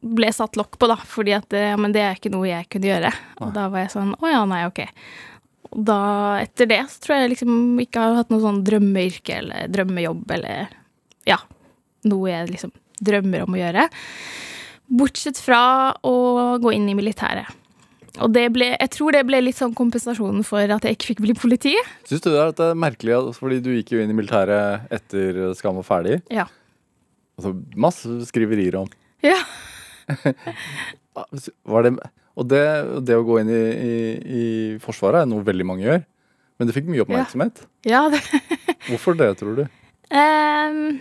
[0.00, 0.98] ble satt lokk på, da.
[1.06, 3.14] Fordi at det, ja, men det er ikke noe jeg kunne gjøre.
[3.44, 4.84] Og da var jeg sånn Å ja, nei, ok.
[5.70, 6.02] Og da,
[6.42, 10.72] etter det, så tror jeg liksom ikke har hatt noe sånn drømmeyrke eller drømmejobb eller
[11.28, 11.38] ja,
[12.10, 12.72] noe jeg liksom
[13.06, 13.84] drømmer om å gjøre.
[14.90, 15.62] Bortsett fra
[16.02, 16.14] å
[16.62, 17.56] gå inn i militæret.
[18.20, 21.22] Og det ble, jeg tror det ble litt sånn kompensasjonen for at jeg ikke fikk
[21.24, 21.74] bli politi.
[22.08, 25.54] Syns du det er det er merkelig, fordi du gikk jo inn i militæret etter
[25.56, 26.18] Skam og ferdig?
[26.32, 26.48] Ja.
[27.38, 28.90] Altså, masse skriverier om.
[29.24, 29.38] Ja.
[31.70, 31.94] Var det,
[32.34, 32.64] og det,
[33.06, 33.94] det å gå inn i, i,
[34.40, 34.44] i
[34.82, 36.02] Forsvaret er noe veldig mange gjør.
[36.60, 37.62] Men det fikk mye oppmerksomhet.
[37.88, 38.20] Ja, det,
[38.90, 39.64] Hvorfor det, tror du?
[40.12, 40.98] Ehm,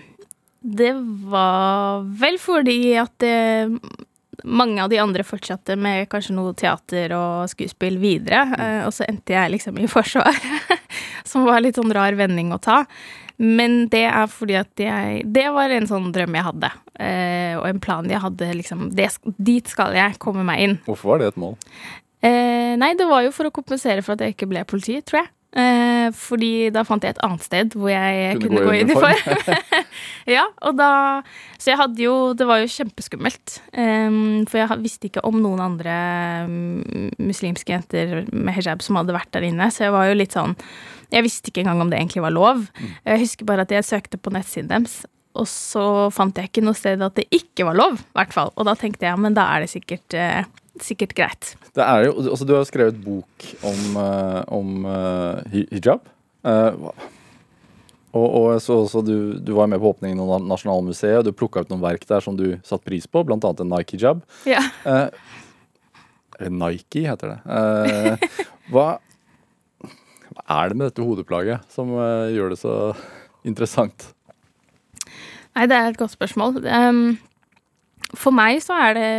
[0.60, 0.94] det
[1.32, 3.70] var vel fordi at det,
[4.44, 8.84] mange av de andre fortsatte med kanskje noe teater og skuespill videre, mm.
[8.88, 10.76] og så endte jeg liksom i Forsvaret,
[11.28, 12.84] som var litt sånn rar vending å ta.
[13.40, 16.70] Men det er fordi at jeg Det var en sånn drøm jeg hadde,
[17.00, 20.78] eh, og en plan jeg hadde, liksom det, Dit skal jeg komme meg inn.
[20.84, 21.56] Hvorfor var det et mål?
[22.20, 25.22] Eh, nei, det var jo for å kompensere for at jeg ikke ble politi, tror
[25.22, 25.32] jeg.
[25.50, 29.56] Eh, fordi da fant jeg et annet sted hvor jeg Kunne kunne, gå i uniform.
[30.38, 30.90] ja, og da
[31.58, 33.56] Så jeg hadde jo Det var jo kjempeskummelt.
[33.74, 35.96] Um, for jeg visste ikke om noen andre
[36.46, 40.38] mm, muslimske jenter med hijab som hadde vært der inne, så jeg var jo litt
[40.38, 40.54] sånn
[41.10, 42.68] Jeg visste ikke engang om det egentlig var lov.
[43.02, 45.02] Jeg husker bare at jeg søkte på nettsiden deres.
[45.40, 45.84] Og så
[46.14, 48.54] fant jeg ikke noe sted at det ikke var lov, i hvert fall.
[48.54, 50.46] Og da tenkte jeg, men da er det sikkert, eh,
[50.86, 51.54] sikkert greit.
[51.76, 56.06] Det er jo, altså Du har skrevet bok om, eh, om eh, hijab.
[56.48, 56.92] Eh,
[58.10, 61.62] og, og så, så du, du var med på åpningen av Nasjonalmuseet, og du plukka
[61.62, 63.38] ut noen verk der som du satte pris på, bl.a.
[63.38, 64.24] en Nike-hijab.
[64.50, 64.64] Ja.
[64.86, 67.40] Eh, Nike, heter det.
[67.52, 68.88] Eh, hva,
[69.84, 72.76] hva er det med dette hodeplaget som eh, gjør det så
[73.48, 74.10] interessant?
[75.58, 76.62] Nei, det er et godt spørsmål.
[76.64, 77.18] Um,
[78.16, 79.10] for meg så er det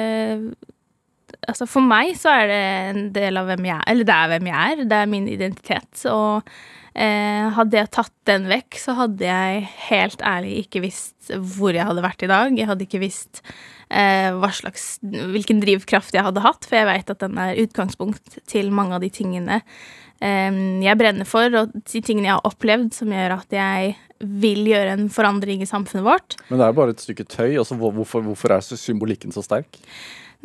[1.50, 2.60] Altså, for meg så er det
[2.90, 3.88] en del av hvem jeg er.
[3.92, 4.84] Eller det er hvem jeg er.
[4.90, 6.04] Det er min identitet.
[6.10, 6.52] Og
[6.94, 11.86] eh, hadde jeg tatt den vekk, så hadde jeg helt ærlig ikke visst hvor jeg
[11.86, 12.58] hadde vært i dag.
[12.58, 13.42] Jeg hadde ikke visst
[13.90, 18.70] eh, slags, hvilken drivkraft jeg hadde hatt, for jeg veit at den er utgangspunkt til
[18.74, 23.12] mange av de tingene eh, jeg brenner for, og de tingene jeg har opplevd som
[23.14, 26.36] gjør at jeg vil gjøre en forandring i samfunnet vårt.
[26.50, 27.54] Men det er jo bare et stykke tøy.
[27.56, 29.80] Altså, hvorfor, hvorfor er symbolikken så sterk?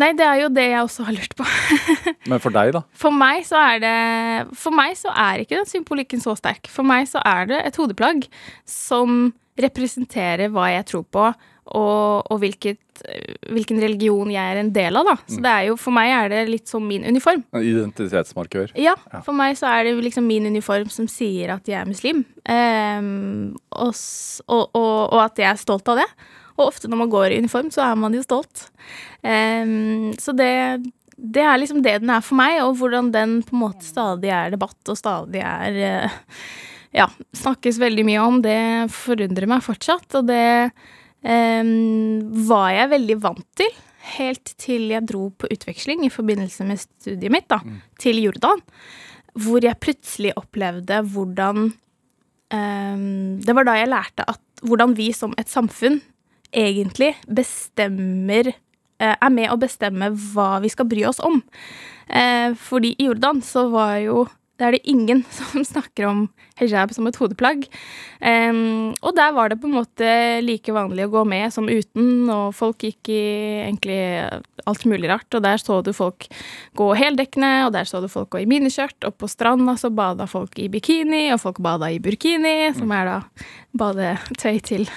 [0.01, 1.45] Nei, det er jo det jeg også har lurt på.
[2.31, 2.83] Men for deg, da?
[2.99, 3.95] For meg så er det
[4.59, 6.67] For meg så er ikke den symbolikken så sterk.
[6.71, 8.27] For meg så er det et hodeplagg
[8.67, 11.29] som representerer hva jeg tror på,
[11.65, 12.77] og, og hvilket,
[13.55, 15.15] hvilken religion jeg er en del av, da.
[15.31, 17.45] Så det er jo, for meg er det litt som min uniform.
[17.55, 18.75] En identitetsmarkør.
[18.77, 22.25] Ja, for meg så er det liksom min uniform som sier at jeg er muslim.
[22.51, 23.95] um, og,
[24.51, 26.09] og, og at jeg er stolt av det.
[26.55, 28.67] Og ofte når man går i uniform, så er man jo stolt.
[29.21, 30.51] Um, så det,
[31.15, 34.31] det er liksom det den er for meg, og hvordan den på en måte stadig
[34.31, 36.21] er debatt, og stadig er uh,
[36.95, 38.37] Ja, snakkes veldig mye om.
[38.39, 40.69] Det forundrer meg fortsatt, og det
[41.27, 43.73] um, var jeg veldig vant til.
[44.15, 47.59] Helt til jeg dro på utveksling i forbindelse med studiet mitt da,
[47.99, 48.63] til Jordan.
[49.43, 51.65] Hvor jeg plutselig opplevde hvordan
[52.55, 55.99] um, Det var da jeg lærte at hvordan vi som et samfunn
[56.55, 61.41] egentlig bestemmer eh, Er med å bestemme hva vi skal bry oss om.
[62.07, 66.25] Eh, fordi i Jordan så var jo det er det ingen som snakker om
[66.59, 67.65] hijab som et hodeplagg.
[68.21, 70.11] Um, og der var det på en måte
[70.45, 73.23] like vanlig å gå med som uten, og folk gikk i
[73.65, 73.99] egentlig
[74.65, 75.27] alt mulig rart.
[75.35, 76.29] Og der så du folk
[76.79, 80.29] gå heldekkende, og der så du folk gå i miniskjørt, og på stranda så bada
[80.29, 83.19] folk i bikini, og folk bada i burkini, som er da
[83.75, 84.87] badetøy til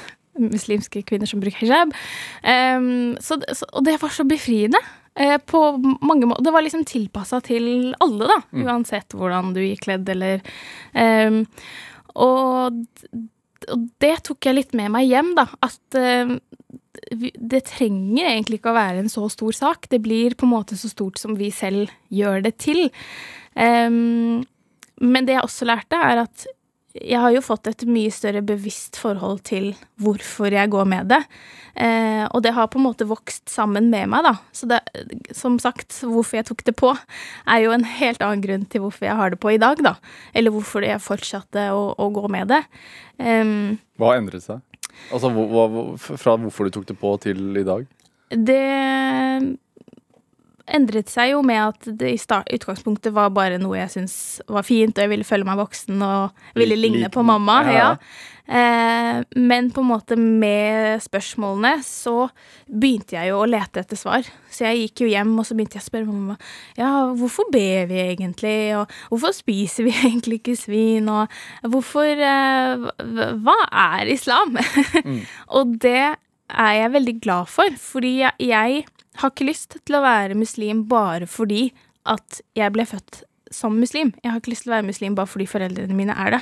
[0.43, 1.95] muslimske kvinner som bruker hijab.
[2.43, 3.39] Um, så,
[3.73, 4.81] og det var så befriende.
[5.19, 5.61] Eh, på
[6.01, 6.45] mange måter.
[6.47, 8.39] Det var liksom tilpassa til alle, da.
[8.63, 10.39] Uansett hvordan du gikk kledd, eller
[10.95, 11.41] um,
[12.15, 12.79] og,
[13.67, 15.49] og det tok jeg litt med meg hjem, da.
[15.67, 16.37] At uh,
[17.11, 19.91] det trenger egentlig ikke å være en så stor sak.
[19.91, 22.87] Det blir på en måte så stort som vi selv gjør det til.
[23.59, 24.47] Um,
[25.03, 26.47] men det jeg også lærte, er at
[27.03, 31.21] jeg har jo fått et mye større bevisst forhold til hvorfor jeg går med det.
[31.79, 34.35] Eh, og det har på en måte vokst sammen med meg, da.
[34.53, 34.81] Så det,
[35.37, 36.95] som sagt, hvorfor jeg tok det på,
[37.47, 39.95] er jo en helt annen grunn til hvorfor jeg har det på i dag, da.
[40.35, 42.65] Eller hvorfor jeg fortsatte å, å gå med det.
[43.23, 44.65] Em, Hva har endret seg?
[45.15, 47.87] Altså, hva, hva, Fra hvorfor du tok det på til i dag?
[48.29, 49.57] det
[50.75, 54.63] endret seg jo med at det i start, utgangspunktet var bare noe jeg syntes var
[54.67, 57.61] fint, og jeg ville føle meg voksen og ville Lik- ligne på mamma.
[57.67, 57.79] ja.
[57.79, 57.97] Ja.
[58.49, 62.31] Eh, men på en måte med spørsmålene så
[62.65, 64.25] begynte jeg jo å lete etter svar.
[64.49, 66.37] Så jeg gikk jo hjem og så begynte jeg å spørre mamma
[66.79, 71.29] ja, hvorfor ber vi egentlig, og hvorfor spiser vi egentlig ikke svin, og
[71.69, 72.89] hvorfor eh,
[73.45, 74.57] hva- er islam?
[75.61, 75.99] og det
[76.49, 78.87] er jeg veldig glad for, fordi jeg, jeg
[79.23, 81.69] har ikke lyst til å være muslim bare fordi
[82.09, 83.23] at jeg ble født
[83.55, 84.13] som muslim.
[84.23, 86.41] Jeg har ikke lyst til å være muslim bare fordi foreldrene mine er det.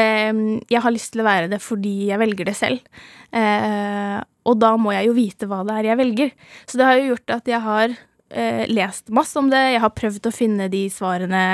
[0.00, 0.42] Ehm,
[0.72, 3.04] jeg har lyst til å være det fordi jeg velger det selv.
[3.32, 6.34] Eh, og da må jeg jo vite hva det er jeg velger.
[6.66, 9.62] Så det har jo gjort at jeg har eh, lest masse om det.
[9.74, 11.44] Jeg har prøvd å finne de svarene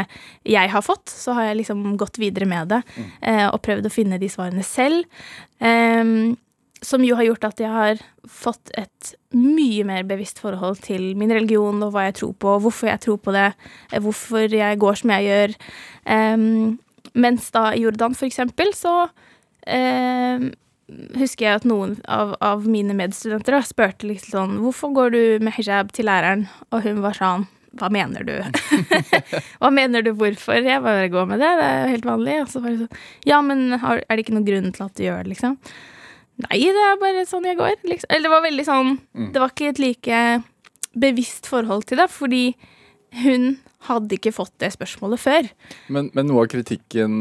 [0.49, 1.13] jeg har fått.
[1.13, 2.83] Så har jeg liksom gått videre med det
[3.21, 5.07] eh, og prøvd å finne de svarene selv.
[6.83, 11.33] Som jo har gjort at jeg har fått et mye mer bevisst forhold til min
[11.33, 13.53] religion og hva jeg tror på, hvorfor jeg tror på det,
[13.93, 15.55] eh, hvorfor jeg går som jeg gjør.
[16.07, 16.81] Um,
[17.15, 20.51] mens da i Jordan, for eksempel, så um,
[21.19, 25.23] husker jeg at noen av, av mine medstudenter da, spurte litt sånn Hvorfor går du
[25.45, 26.47] med hijab til læreren?
[26.73, 27.47] Og hun var sånn
[27.79, 28.35] Hva mener du?
[29.61, 30.59] Hva mener du hvorfor?
[30.61, 32.37] Jeg bare går med det, det er jo helt vanlig.
[32.43, 35.25] Og så bare sånn Ja, men er det ikke noen grunn til at du gjør
[35.25, 35.57] det, liksom?
[36.49, 37.77] Nei, det er bare sånn jeg går.
[37.87, 38.09] Liksom.
[38.11, 38.93] Eller det var veldig sånn
[39.33, 40.21] Det var ikke et like
[40.93, 42.45] bevisst forhold til det, fordi
[43.23, 43.55] hun
[43.89, 45.49] hadde ikke fått det spørsmålet før.
[45.93, 47.15] Men, men noe av kritikken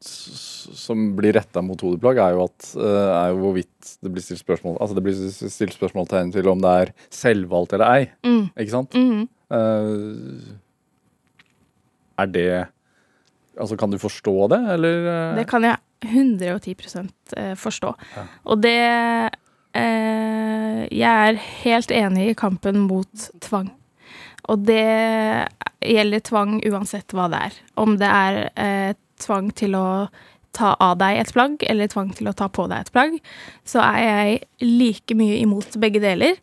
[0.00, 4.42] som blir retta mot hodeplagg, er jo at eh, er jo hvorvidt det blir stilt
[4.44, 8.04] spørsmål Altså det blir stilt spørsmålstegn til om det er selvvalgt eller ei.
[8.26, 8.44] Mm.
[8.54, 8.94] Ikke sant?
[8.94, 9.24] Mhm.
[9.50, 10.56] Eh,
[12.22, 12.48] er det
[13.58, 15.06] Altså, kan du forstå det, eller?
[15.10, 15.36] eh?
[15.40, 16.76] Det kan jeg 110
[17.36, 17.92] eh, forstå.
[18.16, 18.24] Ja.
[18.44, 18.78] Og det
[19.74, 23.72] eh, Jeg er helt enig i kampen mot tvang.
[24.48, 25.48] Og det
[25.84, 27.60] gjelder tvang uansett hva det er.
[27.76, 29.88] Om det er eh, tvang til å
[30.56, 33.18] ta av deg et plagg, eller tvang til å ta på deg et plagg,
[33.68, 36.38] så er jeg like mye imot begge deler.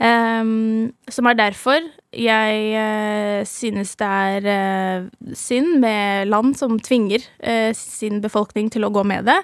[0.00, 1.86] Um, som er derfor
[2.16, 8.86] jeg eh, synes det er eh, synd med land som tvinger eh, sin befolkning til
[8.86, 9.40] å gå med det.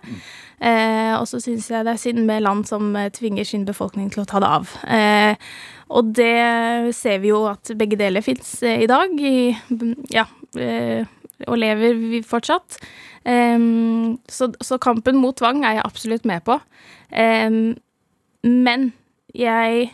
[0.61, 4.25] Eh, og så synes jeg det er synd med land som tvinger sin befolkning til
[4.25, 4.75] å ta det av.
[5.91, 9.15] Og det ser vi jo at begge deler fins i dag.
[9.19, 9.51] I,
[10.15, 10.27] ja,
[11.49, 12.79] og lever vi fortsatt.
[13.29, 16.61] Em, så, så kampen mot tvang er jeg absolutt med på.
[17.11, 17.75] Em,
[18.45, 18.93] men
[19.35, 19.91] jeg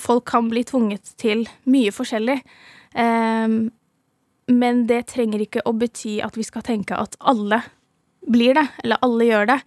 [0.00, 2.38] Folk kan bli tvunget til mye forskjellig.
[2.98, 3.58] Em,
[4.48, 7.62] men det trenger ikke å bety at vi skal tenke at alle
[8.28, 9.58] blir det, eller alle gjør det.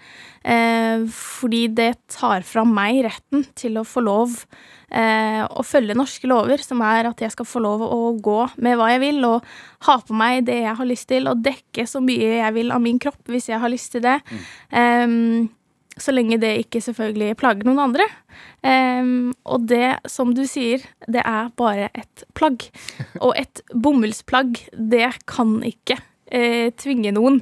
[0.54, 4.36] Eh, fordi det tar fra meg retten til å få lov
[4.90, 8.78] eh, å følge norske lover, som er at jeg skal få lov å gå med
[8.80, 9.48] hva jeg vil, og
[9.88, 12.84] ha på meg det jeg har lyst til, og dekke så mye jeg vil av
[12.84, 14.20] min kropp hvis jeg har lyst til det.
[14.70, 15.50] Em,
[16.02, 18.06] så lenge det ikke selvfølgelig plager noen andre.
[18.62, 22.68] Um, og det, som du sier, det er bare et plagg.
[23.26, 27.42] Og et bomullsplagg, det kan ikke uh, tvinge noen.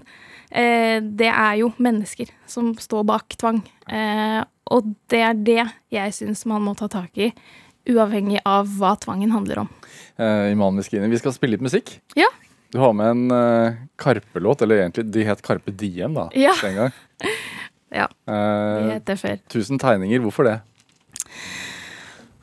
[0.49, 3.61] Uh, det er jo mennesker som står bak tvang.
[3.89, 5.61] Uh, og det er det
[5.93, 7.31] jeg syns man må ta tak i,
[7.89, 9.69] uavhengig av hva tvangen handler om.
[10.19, 11.95] Iman Miskini, vi skal spille litt musikk.
[12.19, 12.27] Ja.
[12.69, 16.53] Du har med en Karpe-låt, eller egentlig de het Karpe Diem da, Ja.
[16.61, 16.93] den gang.
[17.91, 19.37] Ja, Eh, het det før.
[19.49, 20.59] tusen tegninger, hvorfor det?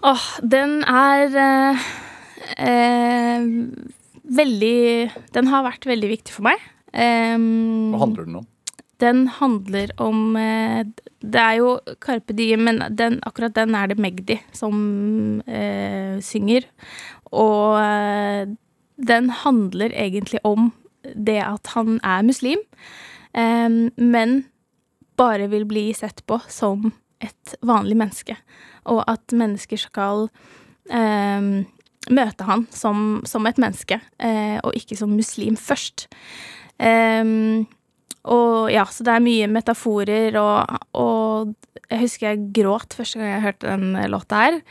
[0.07, 1.87] Åh, den er eh,
[2.59, 3.47] eh,
[4.37, 6.61] veldig Den har vært veldig viktig for meg.
[6.93, 8.47] Em, Hva handler den om?
[9.03, 10.85] Den handler om eh,
[11.21, 16.65] Det er jo Carpe Diem, men den, akkurat den er det Magdi som eh, synger.
[17.33, 18.47] Og eh,
[18.97, 20.71] den handler egentlig om
[21.15, 22.59] det at han er muslim,
[23.35, 24.45] eh, men
[25.17, 26.91] bare vil bli sett på som
[27.23, 28.37] et vanlig menneske.
[28.93, 30.29] Og at mennesker skal
[30.91, 31.49] eh,
[32.07, 36.09] møte han som, som et menneske, eh, og ikke som muslim først.
[36.79, 37.25] Eh,
[38.27, 43.37] og ja, så det er mye metaforer, og, og jeg husker jeg gråt første gang
[43.37, 44.63] jeg hørte den låta her.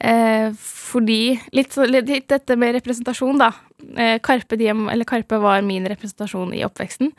[0.00, 3.52] Eh, fordi litt, litt, dette med representasjon, da.
[3.96, 7.12] Eh, Karpe Diem, Karpe var min representasjon i oppveksten.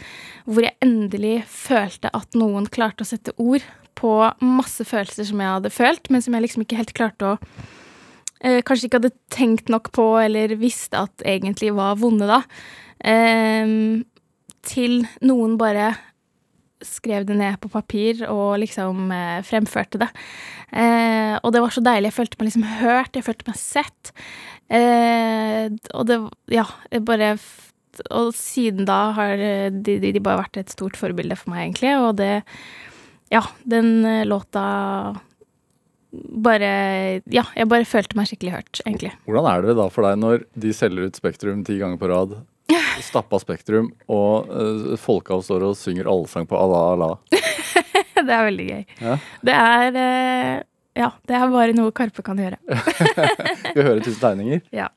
[0.46, 3.66] Hvor jeg endelig følte at noen klarte å sette ord
[3.98, 4.14] på
[4.46, 7.38] masse følelser som jeg hadde følt, men som jeg liksom ikke helt klarte å
[8.46, 12.44] eh, Kanskje ikke hadde tenkt nok på, eller visste at egentlig var vonde da.
[13.02, 14.06] Em,
[14.68, 15.96] til noen bare
[16.88, 20.10] skrev det ned på papir og liksom eh, fremførte det.
[20.72, 22.12] Eh, og det var så deilig.
[22.12, 24.12] Jeg følte meg liksom hørt, jeg følte meg sett.
[24.74, 26.20] Eh, og det
[26.52, 26.66] Ja,
[27.08, 27.38] bare
[28.12, 31.94] Og siden da har de, de, de bare vært et stort forbilde for meg, egentlig.
[32.02, 32.34] Og det
[33.32, 34.66] Ja, den eh, låta
[36.12, 39.12] bare Ja, jeg bare følte meg skikkelig hørt, egentlig.
[39.28, 42.38] Hvordan er det da for deg når de selger ut Spektrum ti ganger på rad,
[43.08, 47.14] stappa Spektrum, og uh, folka står og synger allsang på Allah Allah?
[48.28, 48.84] det er veldig gøy.
[49.02, 49.18] Ja.
[49.50, 50.66] Det er uh,
[50.98, 52.58] Ja, det er bare noe Karpe kan gjøre.
[53.76, 54.64] Vi hører tusen tegninger?
[54.74, 54.90] Ja.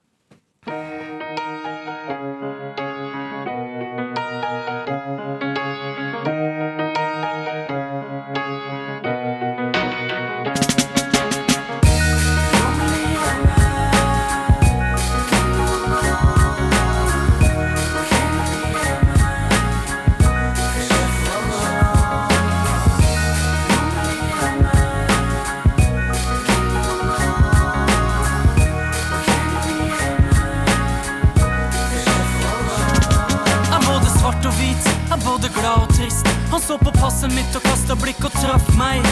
[36.70, 39.06] Så på passet mitt og kasta blikk og traff meg.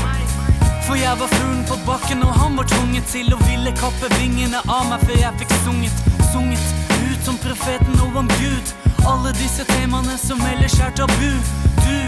[0.87, 4.61] For jeg var fuglen på bakken, og han var tvunget til å ville kappe vingene
[4.71, 6.69] av meg før jeg fikk sunget, sunget
[7.09, 8.71] ut om profeten og om Gud.
[9.11, 11.35] Alle disse temaene som ellers er tabu.
[11.83, 11.99] Du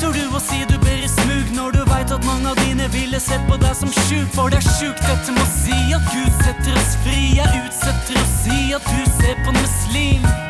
[0.00, 2.88] Tør du å si du ber i smug når du veit at mange av dine
[2.94, 4.28] ville sett på deg som sjuk?
[4.38, 7.34] For det er sjukt dette må si at Gud setter oss fri.
[7.42, 10.47] Jeg utsetter å si at du ser på en muslim.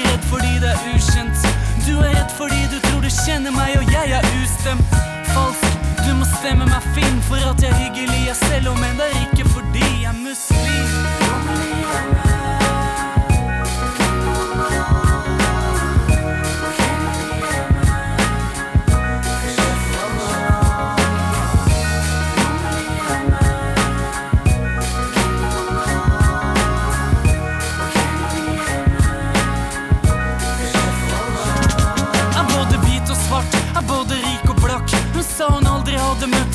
[0.00, 1.38] Ikke redd fordi det er ukjent.
[1.86, 4.88] Du er redd fordi du tror du kjenner meg, og jeg er ustemt.
[5.32, 5.66] Falsk.
[6.06, 9.06] Du må stemme meg fin for at jeg er hyggelig, jeg selv om en det
[9.12, 12.29] er ikke fordi jeg er muslim.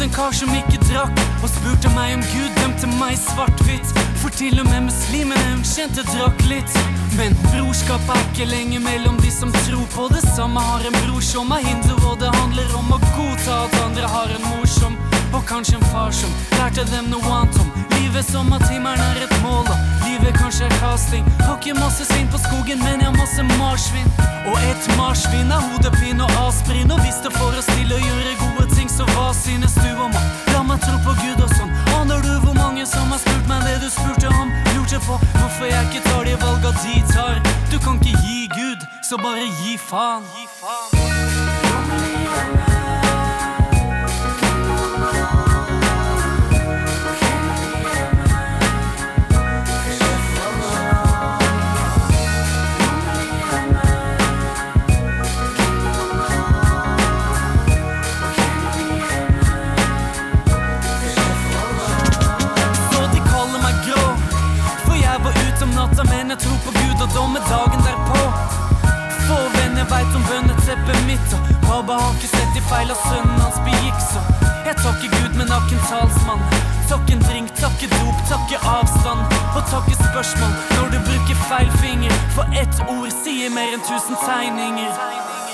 [0.06, 1.22] En kar som ikke drakk.
[1.41, 3.93] Og spurte meg om Gud dømte meg svart-hvitt.
[4.22, 6.78] For til og med muslimene hun kjente drakk litt.
[7.18, 10.62] Men brorskap er ikke lenger mellom de som tror på det samme.
[10.62, 14.36] Har en bror som er hindu, og det handler om å godta at andre har
[14.38, 14.97] en mor som
[15.36, 19.26] og kanskje en far som lærte dem noe annet om livet som at himmelen er
[19.26, 19.64] et mål,
[20.26, 21.26] livet kanskje er casting.
[21.39, 24.07] Har ikke masse svin på skogen, men jeg har masse marsvin.
[24.49, 26.91] Og et marsvin er hodepine og aspirin.
[26.91, 30.11] og hvis det får oss til å gjøre gode ting, så hva synes du om
[30.11, 30.23] å
[30.53, 31.71] la meg tro på Gud og sånn?
[31.99, 34.49] Aner du hvor mange som har spurt meg det du spurte om?
[34.73, 37.41] Lurte på hvorfor jeg ikke tar de valga de tar.
[37.71, 40.23] Du kan ikke gi Gud, så bare gi faen.
[40.38, 40.95] Gi faen.
[65.86, 68.21] Natta Men jeg tror på Gud og dommedagen derpå.
[69.27, 73.39] Få venner veit om bønneteppet mitt Og pappa har ikke sett de feil av sønnen
[73.41, 74.21] hans begikk Så
[74.65, 76.43] jeg takker Gud med nakken talsmann.
[76.89, 80.53] Takk en drink, takke dop, takke avstand Og takke spørsmål.
[80.75, 85.45] Når du bruker feil finger For ett ord sier mer enn tusen tegninger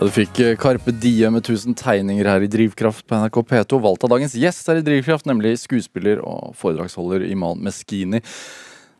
[0.00, 3.80] Ja, Du fikk Karpe Carpe Diem med 1000 tegninger her i Drivkraft på NRK P2.
[3.84, 8.22] Valgt av dagens gjest her i Drivkraft, nemlig skuespiller og foredragsholder Iman Meskini.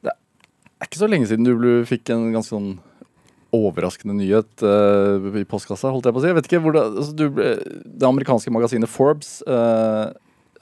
[0.04, 2.74] Det er ikke så lenge siden du fikk en ganske sånn
[3.56, 6.28] overraskende nyhet uh, i postkassa, holdt jeg på å si.
[6.34, 7.24] Jeg vet ikke det, altså, du
[7.96, 10.12] det amerikanske magasinet Forbes uh,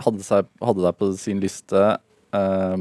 [0.07, 1.83] hadde, seg, hadde deg på sin liste
[2.31, 2.79] eh,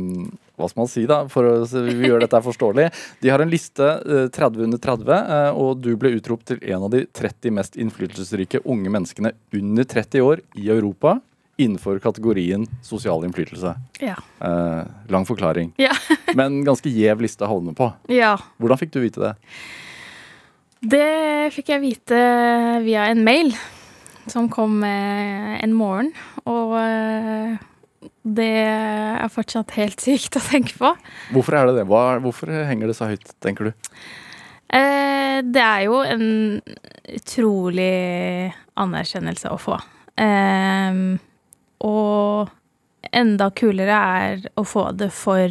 [0.58, 2.88] hva skal man si da, for å gjøre dette forståelig.
[3.22, 6.88] De har en liste eh, 30 under 30, eh, og du ble utropt til en
[6.88, 11.20] av de 30 mest innflytelsesrike unge menneskene under 30 år i Europa
[11.58, 13.76] innenfor kategorien sosial innflytelse.
[14.02, 14.18] Ja.
[14.42, 14.82] Eh,
[15.14, 15.74] lang forklaring.
[15.82, 15.94] Ja.
[16.38, 17.92] Men ganske gjev liste å havne på.
[18.14, 18.36] ja.
[18.58, 19.34] Hvordan fikk du vite det?
[20.78, 21.08] Det
[21.56, 22.18] fikk jeg vite
[22.86, 23.50] via en mail
[24.30, 26.12] som kom eh, en morgen.
[26.46, 27.58] Og eh,
[28.36, 30.94] det er fortsatt helt sykt å tenke på.
[31.36, 31.86] Hvorfor er det det?
[31.90, 33.94] Hva, hvorfor henger det så høyt, tenker du?
[34.74, 36.26] Eh, det er jo en
[37.16, 39.80] utrolig anerkjennelse å få.
[40.20, 41.02] Eh,
[41.88, 45.48] og enda kulere er å få det for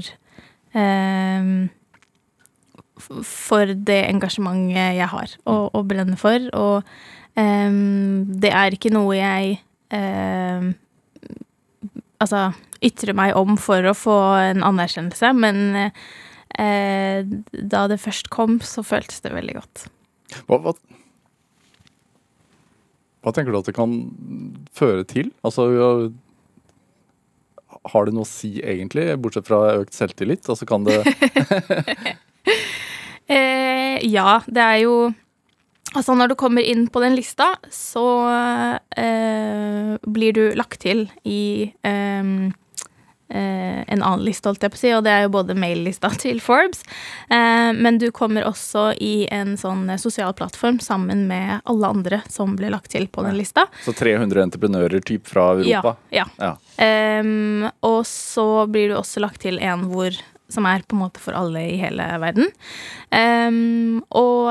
[0.76, 1.50] eh,
[2.96, 6.50] For det engasjementet jeg har og, og brenner for.
[6.56, 7.78] Og eh,
[8.42, 9.60] det er ikke noe jeg
[9.94, 10.74] eh,
[12.22, 12.50] Altså
[12.84, 18.84] ytre meg om for å få en anerkjennelse, men eh, da det først kom, så
[18.86, 19.86] føltes det veldig godt.
[20.48, 20.74] Hva, hva,
[23.24, 23.96] hva tenker du at det kan
[24.76, 25.32] føre til?
[25.46, 25.68] Altså,
[27.92, 30.48] har det noe å si egentlig, bortsett fra økt selvtillit?
[30.52, 31.00] Altså, kan det
[33.26, 34.96] Eh, ja, det er jo
[35.97, 38.05] Altså, når du kommer inn på den lista, så
[38.97, 42.32] eh, blir du lagt til i eh,
[43.28, 46.11] eh, en annen liste, holdt jeg på å si, og det er jo både maillista
[46.24, 46.84] til Forbes,
[47.32, 52.57] eh, men du kommer også i en sånn sosial plattform sammen med alle andre som
[52.59, 53.66] ble lagt til på den lista.
[53.86, 55.97] Så 300 entreprenører typ fra Europa?
[56.14, 56.28] Ja.
[56.40, 56.55] ja.
[56.76, 60.12] Um, og så blir du også lagt til en hvor
[60.53, 62.51] som er på en måte for alle i hele verden.
[63.11, 64.51] Um, og,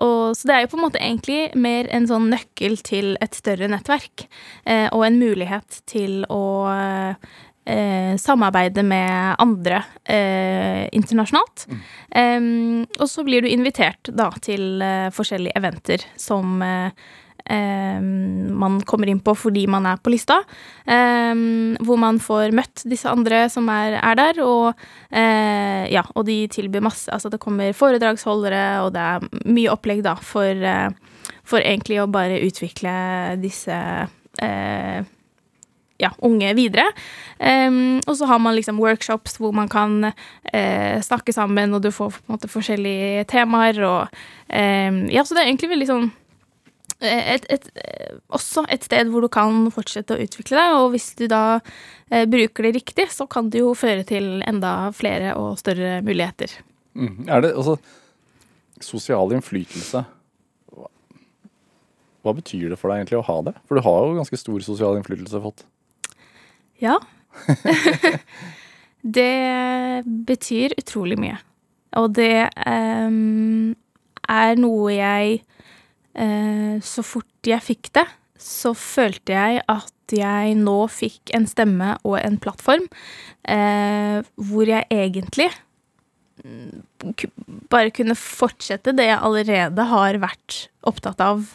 [0.00, 3.36] og, så det er jo på en måte egentlig mer en sånn nøkkel til et
[3.36, 4.26] større nettverk.
[4.68, 6.44] Uh, og en mulighet til å
[6.76, 11.66] uh, samarbeide med andre uh, internasjonalt.
[11.70, 11.84] Mm.
[12.16, 14.84] Um, og så blir du invitert da til
[15.16, 16.92] forskjellige eventer som eh,
[17.46, 20.40] man kommer inn på fordi man er på lista.
[20.84, 21.34] Eh,
[21.86, 26.42] hvor man får møtt disse andre som er, er der, og eh, ja, og de
[26.52, 31.62] tilbyr masse Altså det kommer foredragsholdere, og det er mye opplegg, da, for, eh, for
[31.62, 32.96] egentlig å bare utvikle
[33.42, 33.76] disse
[34.42, 35.04] eh,
[35.98, 36.84] ja, unge videre.
[37.38, 41.90] Um, og så har man liksom workshops hvor man kan uh, snakke sammen, og du
[41.94, 43.80] får på en måte forskjellige temaer.
[43.86, 44.02] Og
[44.52, 46.08] um, ja, så det er egentlig veldig sånn
[47.04, 50.76] et, et, eh, også et sted hvor du kan fortsette å utvikle deg.
[50.80, 51.58] Og hvis du da
[52.10, 56.52] eh, bruker det riktig, så kan det jo føre til enda flere og større muligheter.
[56.96, 57.26] Mm.
[57.28, 57.76] Er det altså
[58.80, 60.02] Sosial innflytelse
[60.76, 60.88] hva,
[62.24, 63.54] hva betyr det for deg egentlig å ha det?
[63.64, 65.64] For du har jo ganske stor sosial innflytelse fått.
[66.80, 66.98] Ja.
[69.16, 71.40] det betyr utrolig mye.
[71.96, 73.72] Og det um,
[74.28, 75.55] er noe jeg Eh,
[76.16, 78.06] så fort jeg fikk det,
[78.40, 82.86] så følte jeg at jeg nå fikk en stemme og en plattform
[83.48, 85.48] eh, hvor jeg egentlig
[86.44, 86.82] mm,
[87.72, 91.46] bare kunne fortsette det jeg allerede har vært opptatt av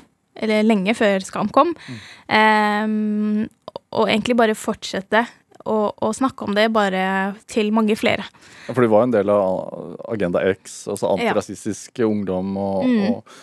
[0.42, 1.74] eller lenge før Skam kom.
[1.76, 2.00] Mm.
[2.32, 5.26] Um, og egentlig bare fortsette
[5.68, 7.04] å, å, snakke om det bare
[7.52, 8.24] til mange flere.
[8.66, 12.08] Ja, for du var en del av Agenda X, altså antirasistisk ja.
[12.08, 13.02] ungdom og, mm.
[13.12, 13.36] og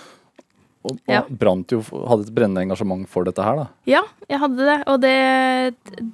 [0.86, 1.22] og, ja.
[1.26, 3.66] brant jo, hadde et brennende engasjement for dette her, da?
[3.88, 4.76] Ja, jeg hadde det.
[4.90, 5.16] Og det,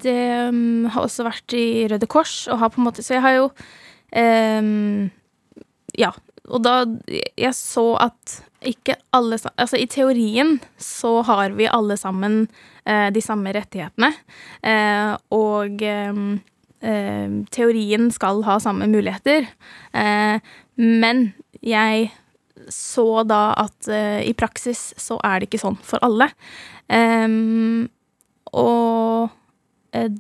[0.05, 2.37] det um, har også vært i Røde Kors.
[2.49, 3.51] Og har på en måte Så jeg har jo
[4.17, 5.11] um,
[6.01, 6.15] Ja.
[6.45, 6.83] Og da
[7.41, 12.47] Jeg så at ikke alle Altså, i teorien så har vi alle sammen
[12.89, 14.11] uh, de samme rettighetene.
[14.65, 16.27] Uh, og um,
[16.81, 19.51] uh, teorien skal ha samme muligheter.
[20.77, 21.27] men
[21.63, 22.09] jeg
[22.73, 26.31] så da at uh, i praksis så er det ikke sånn for alle.
[26.89, 27.87] Um,
[28.53, 29.33] og
[29.97, 30.13] uh,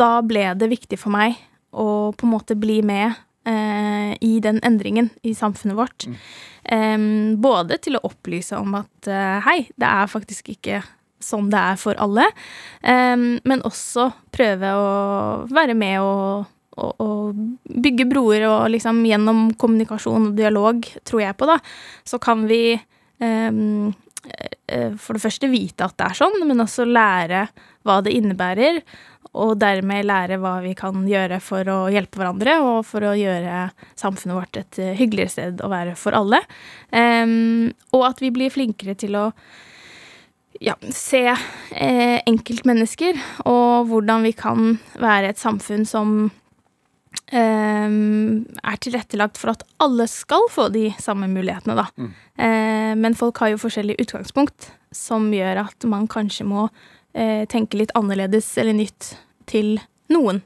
[0.00, 1.36] da ble det viktig for meg
[1.72, 3.12] å på en måte bli med
[3.48, 6.08] uh, i den endringen i samfunnet vårt.
[6.08, 6.18] Mm.
[6.72, 7.06] Um,
[7.42, 9.12] både til å opplyse om at
[9.46, 10.82] hei, det er faktisk ikke
[11.22, 12.24] sånn det er for alle,
[12.82, 14.88] um, men også prøve å
[15.52, 16.50] være med og
[16.80, 17.16] å,
[17.68, 21.58] bygge broer og liksom gjennom kommunikasjon og dialog, tror jeg på, da,
[22.08, 22.62] så kan vi
[23.20, 23.92] um,
[25.02, 27.46] for det første vite at det er sånn, men også lære
[27.86, 28.80] hva det innebærer.
[29.42, 33.70] Og dermed lære hva vi kan gjøre for å hjelpe hverandre, og for å gjøre
[33.98, 36.42] samfunnet vårt et eh, hyggeligere sted å være for alle.
[36.92, 39.30] Um, og at vi blir flinkere til å
[40.62, 43.18] ja, se eh, enkeltmennesker,
[43.48, 46.28] og hvordan vi kan være et samfunn som
[47.32, 51.86] er tilrettelagt for at alle skal få de samme mulighetene, da.
[51.96, 52.10] Mm.
[52.36, 57.80] Uh, men folk har jo forskjellig utgangspunkt, som gjør at man kanskje må uh, tenke
[57.80, 59.14] litt annerledes eller nytt
[59.48, 59.78] til
[60.12, 60.42] noen.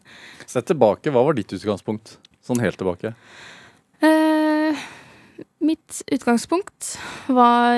[0.47, 2.19] Sett tilbake, hva var ditt utgangspunkt?
[2.47, 3.11] Sånn helt tilbake.
[4.07, 4.85] Eh,
[5.67, 6.93] mitt utgangspunkt
[7.27, 7.75] var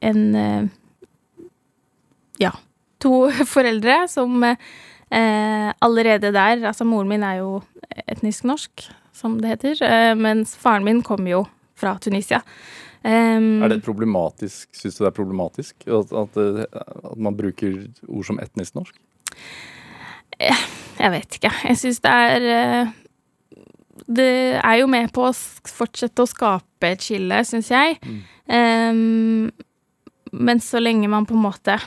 [0.00, 0.24] en
[2.40, 2.54] Ja
[3.02, 7.60] to foreldre som eh, allerede der Altså, moren min er jo
[8.06, 8.86] etnisk norsk,
[9.16, 11.44] som det heter, eh, mens faren min kom jo
[11.80, 12.42] fra Tunisia.
[13.00, 18.26] Um, er det problematisk, Syns du det er problematisk at, at, at, man bruker ord
[18.28, 18.98] som etnisk norsk?
[20.36, 20.64] Eh,
[20.98, 21.52] jeg vet ikke.
[21.64, 22.90] Jeg syns det er eh,
[24.04, 24.28] Det
[24.60, 27.96] er jo med på å fortsette å skape et skille, syns jeg.
[28.04, 28.20] Mm.
[28.50, 29.50] Um,
[30.32, 31.78] men så lenge man på en måte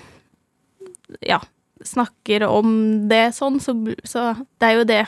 [1.22, 1.42] ja,
[1.84, 2.70] snakker om
[3.10, 3.76] det sånn, så,
[4.08, 5.04] så, det er jo det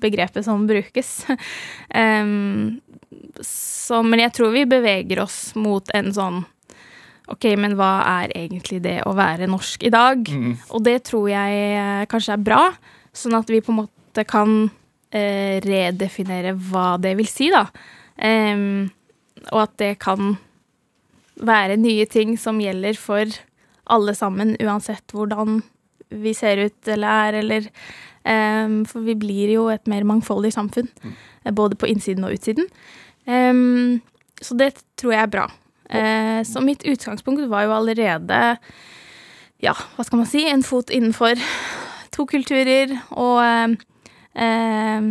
[0.00, 1.10] begrepet som brukes.
[1.94, 2.78] um,
[3.44, 6.42] så, men jeg tror vi beveger oss mot en sånn
[7.30, 10.26] OK, men hva er egentlig det å være norsk i dag?
[10.26, 10.54] Mm.
[10.74, 12.62] Og det tror jeg eh, kanskje er bra,
[13.14, 17.68] sånn at vi på en måte kan uh, redefinere hva det vil si, da.
[18.18, 18.90] Um,
[19.52, 20.34] og at det kan
[21.40, 23.30] være nye ting som gjelder for
[23.90, 25.60] alle sammen, uansett hvordan
[26.10, 27.66] vi ser ut eller er, eller
[28.26, 30.88] um, For vi blir jo et mer mangfoldig samfunn.
[31.02, 31.54] Mm.
[31.56, 32.66] Både på innsiden og utsiden.
[33.26, 34.00] Um,
[34.42, 35.46] så det tror jeg er bra.
[35.90, 38.40] Uh, så mitt utgangspunkt var jo allerede
[39.60, 40.46] Ja, hva skal man si?
[40.48, 41.38] En fot innenfor
[42.14, 45.10] to kulturer og uh,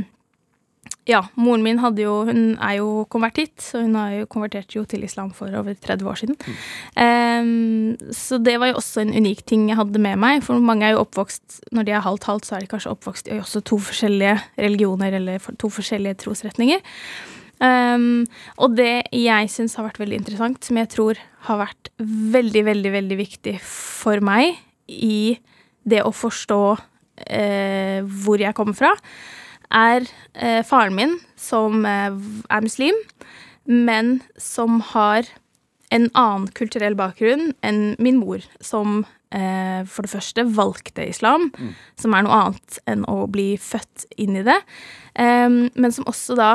[1.10, 5.03] ja, moren min jo Hun er jo konvertitt, så hun har jo konvertert jo til
[5.03, 6.36] islam for over 30 år siden.
[6.45, 7.97] Mm.
[7.99, 10.43] Um, så det var jo også en unik ting jeg hadde med meg.
[10.43, 13.39] For mange er jo oppvokst Når de er halvt-halvt, så er de kanskje oppvokst i
[13.39, 16.80] også to forskjellige religioner eller to forskjellige trosretninger.
[17.60, 18.24] Um,
[18.55, 22.91] og det jeg syns har vært veldig interessant, som jeg tror har vært veldig, veldig,
[22.93, 24.55] veldig viktig for meg
[24.88, 25.36] i
[25.89, 28.93] det å forstå uh, hvor jeg kommer fra,
[29.76, 32.15] er eh, faren min, som eh,
[32.49, 32.97] er muslim,
[33.70, 35.30] men som har
[35.93, 39.03] en annen kulturell bakgrunn enn min mor, som
[39.34, 41.72] eh, for det første valgte islam, mm.
[42.01, 44.59] som er noe annet enn å bli født inn i det,
[45.20, 46.51] men som også da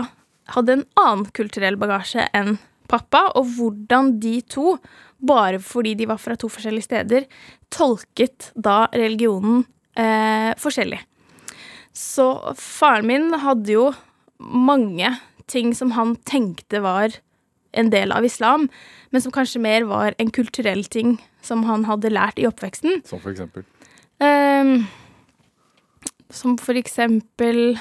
[0.55, 2.55] hadde en annen kulturell bagasje enn
[2.91, 4.77] pappa, og hvordan de to,
[5.25, 7.27] bare fordi de var fra to forskjellige steder,
[7.73, 9.65] tolket da religionen
[9.97, 11.01] eh, forskjellig.
[11.95, 12.27] Så
[12.59, 13.85] faren min hadde jo
[14.39, 15.13] mange
[15.51, 17.15] ting som han tenkte var
[17.75, 18.69] en del av islam,
[19.11, 23.03] men som kanskje mer var en kulturell ting som han hadde lært i oppveksten.
[23.07, 23.67] Som for eksempel?
[24.23, 24.87] Um,
[26.31, 27.77] som for eksempel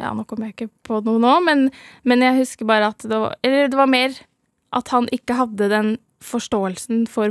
[0.00, 1.68] Ja, nå kommer jeg ikke på noe nå, men,
[2.02, 4.16] men jeg husker bare at det var Eller det var mer
[4.74, 5.92] at han ikke hadde den
[6.24, 7.30] forståelsen for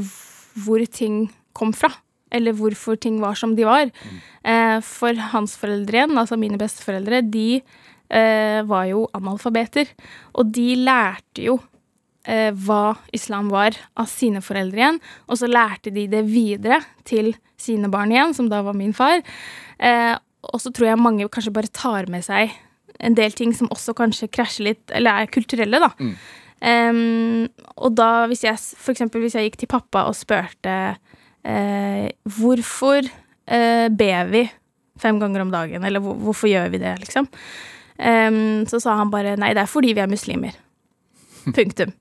[0.61, 1.25] hvor ting
[1.57, 1.91] kom fra
[2.31, 3.91] eller hvorfor ting var som de var.
[3.91, 4.21] Mm.
[4.53, 9.91] Eh, for hans foreldre igjen, altså mine besteforeldre, de eh, var jo analfabeter.
[10.39, 11.59] Og de lærte jo
[12.25, 17.33] eh, hva islam var av sine foreldre igjen, og så lærte de det videre til
[17.61, 19.21] sine barn igjen, som da var min far.
[19.77, 22.53] Eh, og så tror jeg mange kanskje bare tar med seg
[23.01, 25.91] en del ting som også kanskje krasjer litt, eller er kulturelle, da.
[25.99, 26.13] Mm.
[26.61, 27.47] Um,
[27.81, 30.75] og da, hvis jeg for eksempel hvis jeg gikk til pappa og spurte
[31.43, 34.45] eh, hvorfor eh, ber vi
[35.01, 37.29] fem ganger om dagen, eller hvor, hvorfor gjør vi det, liksom?
[38.01, 40.55] Um, så sa han bare nei, det er fordi vi er muslimer.
[41.57, 41.93] Punktum.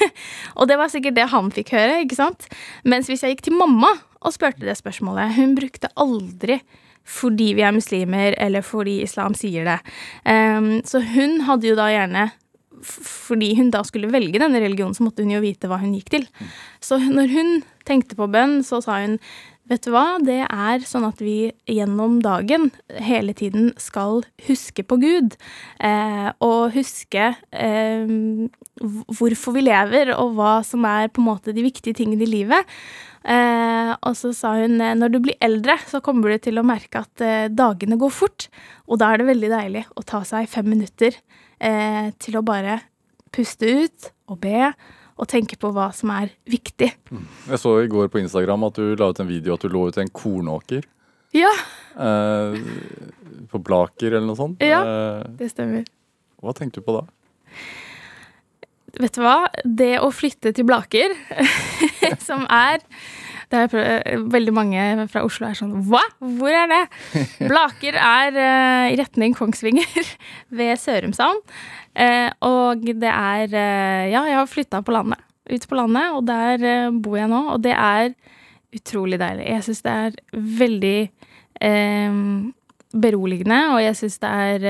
[0.58, 2.46] og det var sikkert det han fikk høre, ikke sant?
[2.86, 3.92] Mens hvis jeg gikk til mamma
[4.24, 6.62] og spurte det spørsmålet Hun brukte aldri
[7.04, 9.76] fordi vi er muslimer, eller fordi islam sier det.
[10.24, 12.30] Um, så hun hadde jo da gjerne
[12.84, 16.10] fordi hun da skulle velge denne religionen, så måtte hun jo vite hva hun gikk
[16.14, 16.24] til.
[16.84, 17.52] Så når hun
[17.88, 19.18] tenkte på bønn, så sa hun
[19.64, 22.66] Vet du hva, det er sånn at vi gjennom dagen
[23.00, 25.38] hele tiden skal huske på Gud.
[25.80, 28.12] Eh, og huske eh,
[29.08, 32.74] hvorfor vi lever, og hva som er på en måte de viktige tingene i livet.
[33.24, 37.00] Eh, og så sa hun når du blir eldre, så kommer du til å merke
[37.00, 38.50] at eh, dagene går fort.
[38.84, 41.16] Og da er det veldig deilig å ta seg fem minutter
[41.56, 42.82] eh, til å bare
[43.32, 44.74] puste ut og be
[45.14, 46.90] og tenke på hva som er viktig.
[47.10, 47.24] Mm.
[47.52, 49.86] Jeg så i går på Instagram at du la ut en video at du lå
[49.88, 50.86] ut en kornåker.
[51.34, 51.50] Ja.
[51.98, 52.58] Eh,
[53.50, 54.62] på Blaker eller noe sånt.
[54.62, 55.86] Ja, eh, det stemmer.
[56.42, 57.04] Hva tenkte du på da?
[58.94, 59.38] Vet du hva?
[59.64, 61.14] Det å flytte til Blaker,
[62.28, 62.82] som er
[63.52, 66.00] det er veldig mange fra Oslo er sånn Hva?
[66.18, 66.82] Hvor er det?
[67.50, 70.10] Blaker er uh, i retning Kongsvinger,
[70.58, 71.42] ved Sørumsand.
[71.94, 75.20] Uh, og det er uh, Ja, jeg har flytta på landet.
[75.50, 77.40] Ut på landet, og der bor jeg nå.
[77.54, 78.14] Og det er
[78.74, 79.48] utrolig deilig.
[79.50, 80.20] Jeg syns det er
[80.60, 80.98] veldig
[83.04, 84.64] beroligende, og jeg syns det er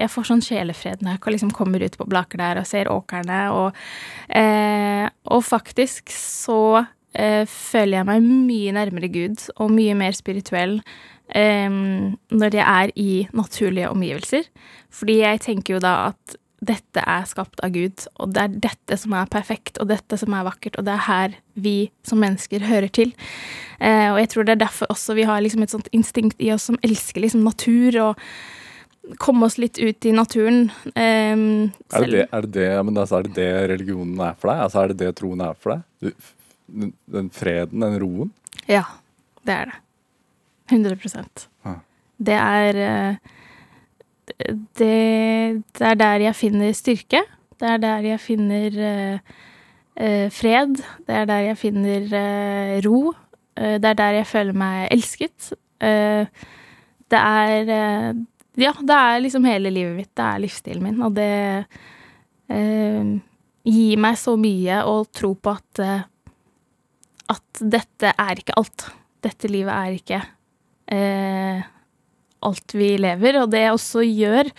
[0.00, 3.42] Jeg får sånn sjelefred når jeg liksom kommer ut på Blaker der og ser åkrene,
[3.52, 3.76] og,
[5.28, 10.78] og faktisk så eh, føler jeg meg mye nærmere Gud og mye mer spirituell
[11.28, 14.46] eh, når jeg er i naturlige omgivelser.
[14.90, 18.98] Fordi jeg tenker jo da at dette er skapt av Gud, og det er dette
[19.00, 22.66] som er perfekt, og dette som er vakkert, og det er her vi som mennesker
[22.68, 23.14] hører til.
[23.80, 26.50] Eh, og jeg tror det er derfor også vi har liksom et sånt instinkt i
[26.52, 28.26] oss som elsker liksom natur og
[29.20, 30.68] komme oss litt ut i naturen.
[30.92, 34.66] Um, er, det er, det det, men altså, er det det religionen er for deg?
[34.66, 35.88] Altså, er det det troen er for deg?
[36.04, 36.36] Du
[37.06, 38.32] den freden, den roen?
[38.70, 38.84] Ja,
[39.42, 39.78] det er det.
[40.70, 40.96] 100
[41.66, 41.80] ah.
[42.16, 43.30] Det er eh,
[44.48, 47.22] det, det, er der jeg finner styrke.
[47.60, 49.38] Det er der jeg finner uh,
[50.00, 50.80] uh, fred.
[51.06, 53.12] Det er der jeg finner uh, ro.
[53.60, 55.52] det er der jeg føler meg elsket.
[55.80, 57.72] det er
[58.56, 60.10] Ja, det er liksom hele livet mitt.
[60.16, 61.02] Det er livsstilen min.
[61.02, 61.66] Og det
[63.64, 65.82] gir meg så mye å tro på at
[67.30, 68.86] at dette er ikke alt.
[69.22, 70.20] Dette livet er ikke
[70.90, 71.62] eh,
[72.46, 74.50] alt vi lever, og det også gjør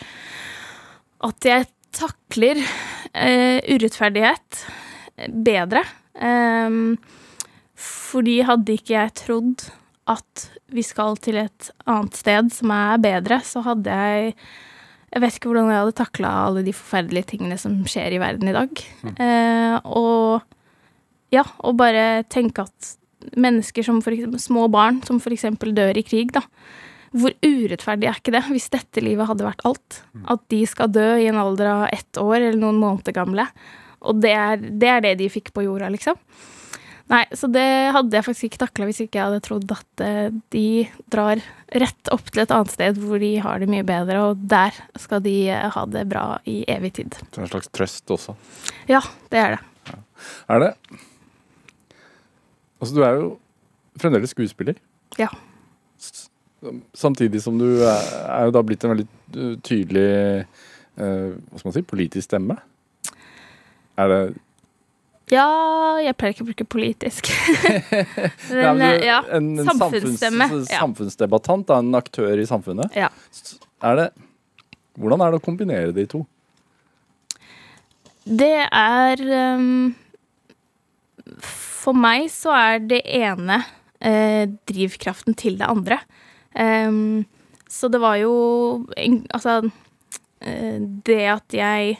[1.28, 2.62] at jeg takler
[3.14, 4.64] eh, urettferdighet
[5.46, 5.84] bedre.
[6.16, 6.80] Eh,
[7.82, 9.70] fordi hadde ikke jeg trodd
[10.12, 14.36] at vi skal til et annet sted som er bedre, så hadde jeg
[15.12, 18.48] Jeg vet ikke hvordan jeg hadde takla alle de forferdelige tingene som skjer i verden
[18.48, 18.70] i dag.
[19.04, 19.16] Mm.
[19.20, 20.40] Eh, og
[21.36, 22.94] ja, og bare tenke at
[23.36, 25.50] mennesker som for eksempel, små barn som f.eks.
[25.76, 26.46] dør i krig, da.
[27.12, 30.02] Hvor urettferdig er ikke det, hvis dette livet hadde vært alt?
[30.32, 33.48] At de skal dø i en alder av ett år eller noen måneder gamle.
[34.02, 36.18] Og det er, det er det de fikk på jorda, liksom.
[37.12, 40.30] Nei, så det hadde jeg faktisk ikke takla hvis ikke jeg hadde trodd at eh,
[40.56, 40.66] de
[41.12, 41.42] drar
[41.84, 45.20] rett opp til et annet sted hvor de har det mye bedre, og der skal
[45.26, 47.18] de eh, ha det bra i evig tid.
[47.36, 48.38] Er en slags trøst også?
[48.88, 49.04] Ja,
[49.34, 49.62] det er det.
[49.92, 50.00] Ja.
[50.56, 50.74] Er det
[52.82, 53.26] Altså, du er jo
[54.02, 54.80] fremdeles skuespiller.
[55.20, 55.28] Ja.
[56.94, 60.10] Samtidig som du er, jo da blitt en veldig eh, tydelig
[61.02, 62.60] uh, hva skal man si, politisk stemme.
[64.00, 64.22] Er det
[65.32, 65.48] ja,
[66.04, 67.30] jeg pleier ikke å bruke politisk.
[68.52, 70.44] men, Nei, ja, en, en samfunnsstemme.
[70.44, 72.92] Samfunns, samfunnsdebattant, da, en aktør i samfunnet.
[73.00, 73.08] Ja.
[73.88, 74.08] Er det,
[75.00, 76.26] hvordan er det å kombinere de to?
[78.28, 79.24] Det er
[79.58, 79.94] um,
[81.48, 83.64] For meg så er det ene
[84.04, 86.02] eh, drivkraften til det andre.
[86.56, 87.26] Um,
[87.72, 88.32] så det var jo
[89.32, 89.62] Altså,
[90.44, 90.78] uh,
[91.08, 91.94] det at jeg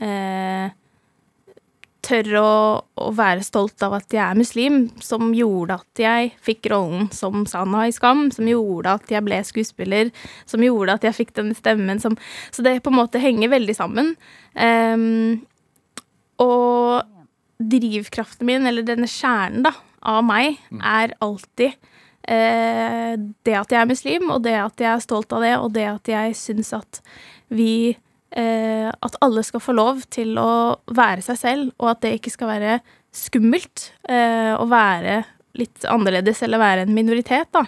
[0.00, 0.70] uh,
[2.10, 2.52] tør å,
[2.96, 7.44] å, være stolt av at jeg er muslim, som gjorde at jeg fikk rollen som
[7.48, 10.10] Sanna i Skam, som gjorde at jeg ble skuespiller,
[10.48, 12.16] som gjorde at jeg fikk den stemmen som
[12.50, 14.14] Så det på en måte henger veldig sammen.
[14.56, 15.44] Um,
[16.40, 17.04] og
[17.60, 20.80] drivkraften min, eller denne kjernen da, av meg, mm.
[20.80, 21.76] er alltid
[22.30, 23.14] uh,
[23.46, 25.88] det at jeg er muslim, og det at jeg er stolt av det, og det
[25.90, 27.02] at jeg syns at
[27.50, 32.12] vi eh, at alle skal få lov til å være seg selv, og at det
[32.20, 32.76] ikke skal være
[33.10, 35.24] skummelt eh, å være
[35.58, 37.64] litt annerledes eller være en minoritet, da.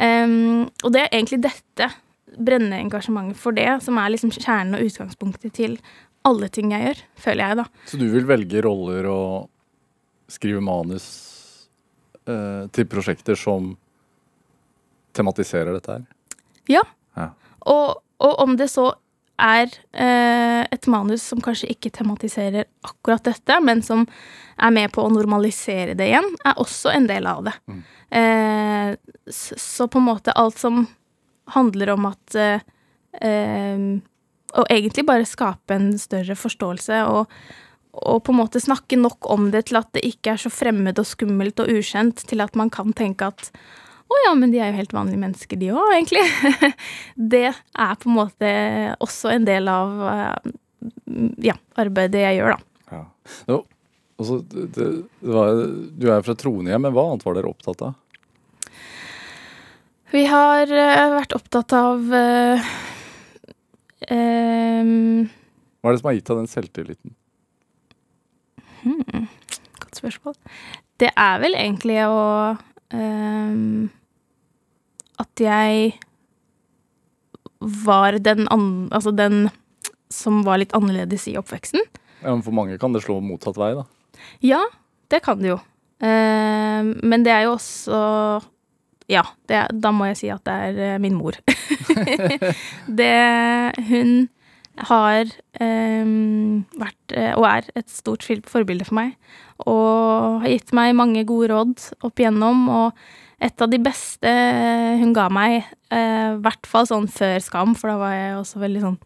[0.00, 1.90] Og det er egentlig dette
[2.38, 5.76] brennende engasjementet for det som er liksom kjernen og utgangspunktet til
[6.26, 7.66] alle ting jeg gjør, føler jeg, da.
[7.88, 11.06] Så du vil velge roller og skrive manus
[12.28, 13.72] eh, til prosjekter som
[15.16, 16.08] tematiserer dette her?
[16.70, 16.82] Ja.
[17.18, 17.30] ja.
[17.70, 18.90] Og, og om det så
[19.40, 24.04] er eh, et manus som kanskje ikke tematiserer akkurat dette, men som
[24.60, 27.56] er med på å normalisere det igjen, er også en del av det.
[27.70, 27.80] Mm.
[28.20, 28.92] Eh,
[29.30, 30.84] så, så, på en måte alt som
[31.54, 32.62] handler om at eh,
[33.22, 33.90] eh,
[34.50, 37.28] Å egentlig bare skape en større forståelse og,
[37.94, 40.98] og på en måte snakke nok om det til at det ikke er så fremmed
[40.98, 43.52] og skummelt og ukjent, til at man kan tenke at
[44.10, 46.24] å ja, men de er jo helt vanlige mennesker, de òg, egentlig.
[47.34, 48.52] det er på en måte
[48.98, 50.52] også en del av eh,
[51.50, 52.96] ja, arbeidet jeg gjør, da.
[52.96, 53.02] Ja.
[53.50, 53.58] No,
[54.18, 54.88] altså, det, det
[55.36, 55.62] var,
[56.02, 57.98] du er fra Trondheim, men hva annet var dere opptatt av?
[60.10, 62.70] Vi har uh, vært opptatt av uh,
[64.10, 65.28] um,
[65.78, 67.14] Hva er det som har gitt deg den selvtilliten?
[68.80, 69.28] Hmm,
[69.78, 70.34] godt spørsmål.
[70.98, 72.18] Det er vel egentlig å
[72.90, 73.86] um,
[75.20, 75.92] at jeg
[77.60, 78.46] var den,
[78.90, 79.48] altså den
[80.10, 81.82] som var litt annerledes i oppveksten.
[82.20, 83.84] Ja, men For mange kan det slå motsatt vei, da?
[84.44, 84.60] Ja,
[85.12, 85.60] det kan det jo.
[86.00, 87.98] Eh, men det er jo også
[89.10, 91.36] Ja, det, da må jeg si at det er eh, min mor.
[93.00, 93.14] det
[93.90, 94.28] Hun
[94.80, 95.26] har
[95.60, 96.12] eh,
[96.80, 99.16] vært, eh, og er, et stort forbilde for meg.
[99.68, 102.68] Og har gitt meg mange gode råd opp igjennom.
[102.70, 103.02] og
[103.40, 104.30] et av de beste
[105.00, 108.60] hun ga meg, i eh, hvert fall sånn før Skam, for da var jeg også
[108.62, 108.98] veldig sånn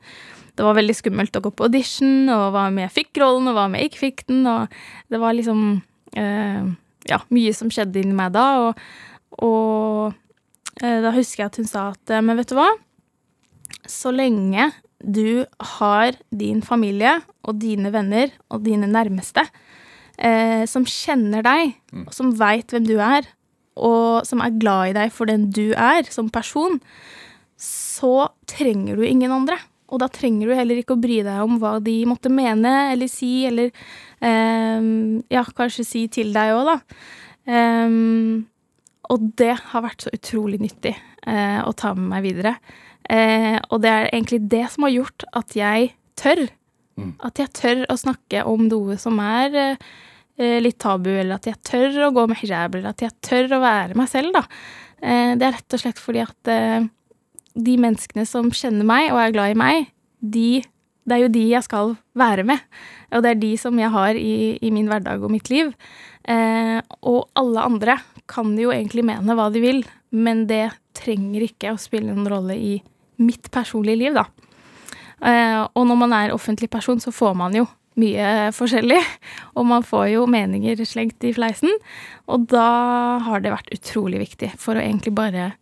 [0.55, 3.57] Det var veldig skummelt å gå på audition, og hva om jeg fikk rollen, og
[3.57, 4.74] hva om jeg ikke fikk den, og
[5.12, 5.62] det var liksom
[6.18, 6.64] eh,
[7.11, 8.82] Ja, mye som skjedde inni meg da, og,
[9.45, 12.72] og eh, da husker jeg at hun sa at Men vet du hva?
[13.87, 14.72] Så lenge
[15.05, 15.45] du
[15.78, 19.45] har din familie og dine venner og dine nærmeste
[20.18, 22.07] eh, som kjenner deg, mm.
[22.09, 23.28] og som veit hvem du er,
[23.75, 26.81] og som er glad i deg for den du er som person,
[27.61, 29.59] så trenger du ingen andre.
[29.93, 33.11] Og da trenger du heller ikke å bry deg om hva de måtte mene eller
[33.11, 33.70] si, eller
[34.18, 36.79] um, ja, kanskje si til deg òg, da.
[37.45, 38.47] Um,
[39.12, 40.95] og det har vært så utrolig nyttig
[41.29, 42.57] uh, å ta med meg videre.
[43.05, 46.47] Uh, og det er egentlig det som har gjort at jeg tør.
[46.97, 47.14] Mm.
[47.27, 49.87] At jeg tør å snakke om noe som er eh,
[50.37, 53.61] litt tabu, eller at jeg tør å gå med hijab, eller at jeg tør å
[53.62, 54.43] være meg selv, da.
[55.05, 56.87] Eh, det er rett og slett fordi at eh,
[57.55, 60.62] de menneskene som kjenner meg og er glad i meg, de
[61.05, 62.62] det er jo de jeg skal være med,
[63.12, 65.74] og det er de som jeg har i, i min hverdag og mitt liv.
[66.24, 67.99] Eh, og alle andre
[68.30, 69.82] kan jo egentlig mene hva de vil,
[70.16, 72.78] men det trenger ikke å spille noen rolle i
[73.20, 74.24] mitt personlige liv, da.
[75.28, 77.66] Eh, og når man er offentlig person, så får man jo
[78.01, 79.01] mye forskjellig,
[79.57, 81.72] og man får jo meninger slengt i fleisen.
[82.30, 82.68] Og da
[83.24, 85.53] har det vært utrolig viktig for å egentlig bare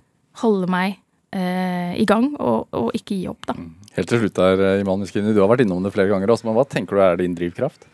[0.40, 0.96] holde meg
[1.36, 3.56] eh, i gang, og, og, ikke gi opp, da.
[3.96, 6.48] Helt til slutt der, eh, Iman Miskini, du har vært innom det flere ganger også,
[6.48, 7.84] men hva tenker du er din drivkraft?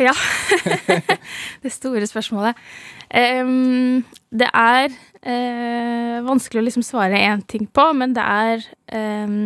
[0.00, 0.14] Ja.
[1.62, 2.58] det store spørsmålet.
[3.14, 4.02] Um,
[4.34, 8.64] det er uh, vanskelig å liksom svare én ting på, men det er
[9.26, 9.36] um,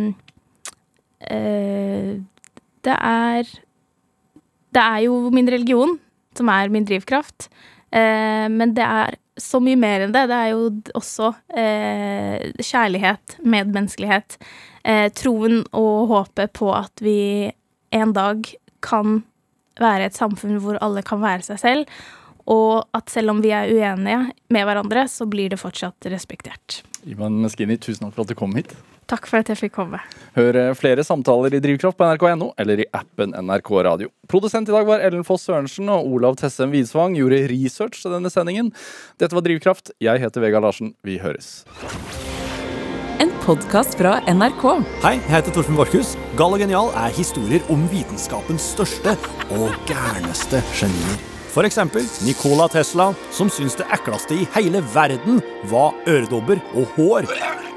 [1.29, 2.13] uh,
[2.85, 3.43] Det er
[4.69, 5.97] Det er jo min religion
[6.37, 7.49] som er min drivkraft,
[7.91, 10.27] Eh, men det er så mye mer enn det.
[10.29, 10.65] Det er jo
[10.99, 14.35] også kjærlighet, medmenneskelighet,
[15.15, 17.49] troen og håpet på at vi
[17.95, 18.43] en dag
[18.85, 19.21] kan
[19.79, 21.95] være et samfunn hvor alle kan være seg selv,
[22.49, 26.81] og at selv om vi er uenige med hverandre, så blir det fortsatt respektert.
[27.07, 28.73] Iman Meskini, tusen takk for at du kom hit.
[29.09, 30.01] Takk for at jeg fikk komme.
[30.35, 34.11] Hør eh, flere samtaler i Drivkraft på nrk.no eller i appen NRK Radio.
[34.29, 38.29] Produsent i dag var Ellen Foss Sørensen, og Olav Tessem Widsvang gjorde research til denne
[38.33, 38.69] sendingen.
[39.21, 39.95] Dette var Drivkraft.
[40.03, 40.93] Jeg heter Vegard Larsen.
[41.05, 41.63] Vi høres.
[43.19, 44.67] En podkast fra NRK.
[45.01, 46.13] Hei, jeg heter Torfinn Borchhus.
[46.39, 49.17] Gal og genial er historier om vitenskapens største
[49.57, 51.28] og gærneste genier.
[51.57, 55.41] Eksempel Nicola Tesla, som syntes det ekleste i hele verden
[55.71, 57.27] var øredobber og hår,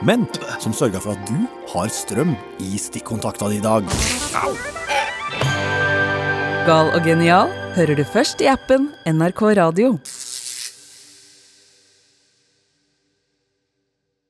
[0.05, 0.27] men
[0.61, 3.89] som sørga for at du har strøm i stikkontakta di i dag.
[6.67, 9.97] Gal og genial hører du først i appen NRK Radio.